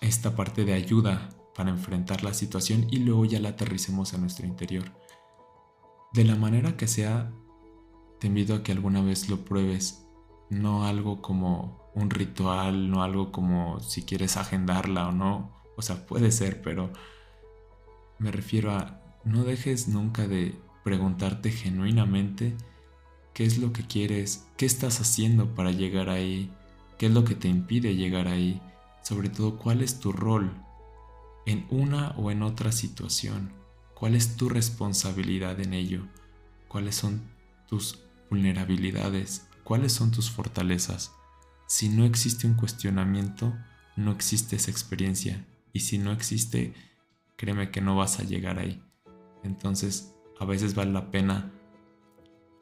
esta 0.00 0.36
parte 0.36 0.64
de 0.64 0.74
ayuda 0.74 1.30
para 1.54 1.70
enfrentar 1.70 2.22
la 2.22 2.34
situación 2.34 2.86
y 2.90 2.98
luego 2.98 3.24
ya 3.24 3.40
la 3.40 3.50
aterricemos 3.50 4.12
a 4.12 4.18
nuestro 4.18 4.46
interior. 4.46 4.84
De 6.12 6.24
la 6.24 6.36
manera 6.36 6.76
que 6.76 6.86
sea, 6.86 7.32
te 8.20 8.26
invito 8.26 8.54
a 8.54 8.62
que 8.62 8.72
alguna 8.72 9.02
vez 9.02 9.28
lo 9.28 9.44
pruebes, 9.44 10.06
no 10.50 10.84
algo 10.84 11.22
como 11.22 11.90
un 11.94 12.10
ritual, 12.10 12.90
no 12.90 13.02
algo 13.02 13.32
como 13.32 13.80
si 13.80 14.02
quieres 14.02 14.36
agendarla 14.36 15.08
o 15.08 15.12
no, 15.12 15.63
o 15.76 15.82
sea, 15.82 16.06
puede 16.06 16.30
ser, 16.30 16.62
pero 16.62 16.92
me 18.18 18.30
refiero 18.30 18.72
a 18.72 19.00
no 19.24 19.44
dejes 19.44 19.88
nunca 19.88 20.26
de 20.28 20.54
preguntarte 20.84 21.50
genuinamente 21.50 22.54
qué 23.32 23.44
es 23.44 23.58
lo 23.58 23.72
que 23.72 23.86
quieres, 23.86 24.46
qué 24.56 24.66
estás 24.66 25.00
haciendo 25.00 25.54
para 25.54 25.72
llegar 25.72 26.10
ahí, 26.10 26.52
qué 26.98 27.06
es 27.06 27.12
lo 27.12 27.24
que 27.24 27.34
te 27.34 27.48
impide 27.48 27.96
llegar 27.96 28.28
ahí, 28.28 28.60
sobre 29.02 29.28
todo 29.28 29.58
cuál 29.58 29.82
es 29.82 29.98
tu 29.98 30.12
rol 30.12 30.52
en 31.46 31.66
una 31.70 32.10
o 32.10 32.30
en 32.30 32.42
otra 32.42 32.70
situación, 32.70 33.52
cuál 33.94 34.14
es 34.14 34.36
tu 34.36 34.48
responsabilidad 34.48 35.60
en 35.60 35.74
ello, 35.74 36.06
cuáles 36.68 36.94
son 36.94 37.22
tus 37.68 38.00
vulnerabilidades, 38.30 39.48
cuáles 39.64 39.92
son 39.92 40.10
tus 40.10 40.30
fortalezas. 40.30 41.12
Si 41.66 41.88
no 41.88 42.04
existe 42.04 42.46
un 42.46 42.54
cuestionamiento, 42.54 43.54
no 43.96 44.12
existe 44.12 44.56
esa 44.56 44.70
experiencia 44.70 45.44
y 45.74 45.80
si 45.80 45.98
no 45.98 46.12
existe, 46.12 46.72
créeme 47.36 47.70
que 47.70 47.82
no 47.82 47.96
vas 47.96 48.20
a 48.20 48.22
llegar 48.22 48.58
ahí. 48.60 48.82
Entonces, 49.42 50.14
a 50.38 50.46
veces 50.46 50.74
vale 50.74 50.92
la 50.92 51.10
pena 51.10 51.52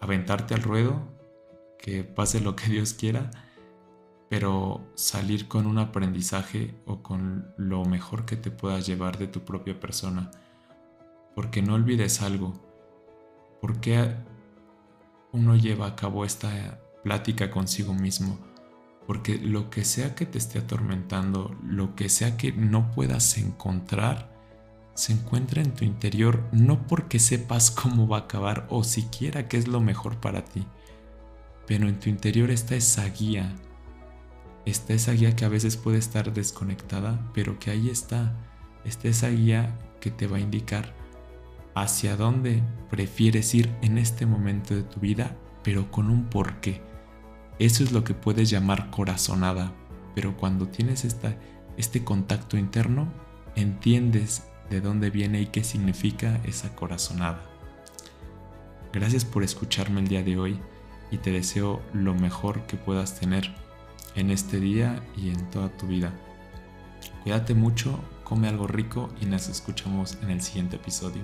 aventarte 0.01 0.55
al 0.55 0.63
ruedo, 0.63 1.09
que 1.79 2.05
pase 2.05 2.41
lo 2.41 2.57
que 2.57 2.67
Dios 2.71 2.95
quiera, 2.95 3.31
pero 4.31 4.91
salir 4.95 5.47
con 5.47 5.67
un 5.67 5.79
aprendizaje 5.79 6.75
o 6.87 7.03
con 7.03 7.53
lo 7.59 7.85
mejor 7.85 8.25
que 8.25 8.37
te 8.37 8.51
puedas 8.51 8.87
llevar 8.87 9.19
de 9.19 9.29
tu 9.29 9.45
propia 9.45 9.79
persona. 9.79 10.31
Porque 11.35 11.61
no 11.61 11.75
olvides 11.75 12.23
algo. 12.23 12.55
¿Por 13.61 13.79
qué 13.79 14.17
uno 15.33 15.55
lleva 15.55 15.87
a 15.87 15.97
cabo 15.97 16.25
esta 16.25 16.81
plática 17.05 17.51
consigo 17.51 17.93
mismo? 17.93 18.52
Porque 19.07 19.39
lo 19.39 19.71
que 19.71 19.85
sea 19.85 20.15
que 20.15 20.27
te 20.27 20.39
esté 20.39 20.61
atormentando, 20.61 21.57
lo 21.65 21.95
que 21.95 22.09
sea 22.09 22.37
que 22.37 22.53
no 22.53 22.91
puedas 22.91 23.37
encontrar, 23.39 24.33
se 24.95 25.13
encuentra 25.13 25.63
en 25.63 25.75
tu 25.75 25.85
interior 25.85 26.45
no 26.53 26.87
porque 26.87 27.19
sepas 27.19 27.71
cómo 27.83 28.07
va 28.09 28.19
a 28.19 28.21
acabar 28.21 28.67
o 28.71 28.85
siquiera 28.85 29.49
qué 29.49 29.57
es 29.57 29.69
lo 29.69 29.81
mejor 29.81 30.17
para 30.21 30.45
ti, 30.45 30.67
pero 31.67 31.89
en 31.89 31.99
tu 31.99 32.11
interior 32.11 32.51
está 32.51 32.75
esa 32.75 33.07
guía, 33.09 33.55
está 34.67 34.95
esa 34.95 35.13
guía 35.13 35.35
que 35.35 35.45
a 35.45 35.49
veces 35.49 35.77
puede 35.77 35.99
estar 35.99 36.33
desconectada, 36.33 37.31
pero 37.35 37.59
que 37.59 37.71
ahí 37.71 37.89
está, 37.89 38.37
está 38.85 39.09
esa 39.09 39.29
guía 39.29 39.79
que 40.01 40.11
te 40.11 40.27
va 40.27 40.37
a 40.37 40.41
indicar 40.41 40.95
hacia 41.75 42.17
dónde 42.17 42.63
prefieres 42.91 43.55
ir 43.55 43.75
en 43.81 43.99
este 43.99 44.27
momento 44.27 44.75
de 44.75 44.83
tu 44.83 45.01
vida, 45.01 45.37
pero 45.63 45.91
con 45.91 46.11
un 46.11 46.25
porqué. 46.25 46.83
Eso 47.63 47.85
es 47.85 47.93
lo 47.93 48.03
que 48.03 48.13
puedes 48.13 48.51
llamar 48.51 48.91
corazonada, 48.91 49.73
pero 50.17 50.37
cuando 50.37 50.67
tienes 50.67 51.05
esta, 51.05 51.37
este 51.77 52.03
contacto 52.03 52.57
interno, 52.57 53.07
entiendes 53.55 54.43
de 54.69 54.81
dónde 54.81 55.11
viene 55.11 55.41
y 55.41 55.47
qué 55.47 55.63
significa 55.63 56.41
esa 56.43 56.75
corazonada. 56.75 57.41
Gracias 58.93 59.25
por 59.25 59.45
escucharme 59.45 60.01
el 60.01 60.09
día 60.09 60.25
de 60.25 60.37
hoy 60.37 60.59
y 61.13 61.19
te 61.19 61.31
deseo 61.31 61.81
lo 61.93 62.15
mejor 62.15 62.67
que 62.67 62.77
puedas 62.77 63.21
tener 63.21 63.55
en 64.17 64.33
este 64.33 64.59
día 64.59 65.01
y 65.17 65.31
en 65.31 65.49
toda 65.53 65.69
tu 65.69 65.87
vida. 65.87 66.13
Cuídate 67.23 67.55
mucho, 67.55 67.97
come 68.25 68.49
algo 68.49 68.67
rico 68.67 69.09
y 69.21 69.27
nos 69.27 69.49
escuchamos 69.49 70.19
en 70.21 70.31
el 70.31 70.43
siguiente 70.43 70.75
episodio. 70.75 71.23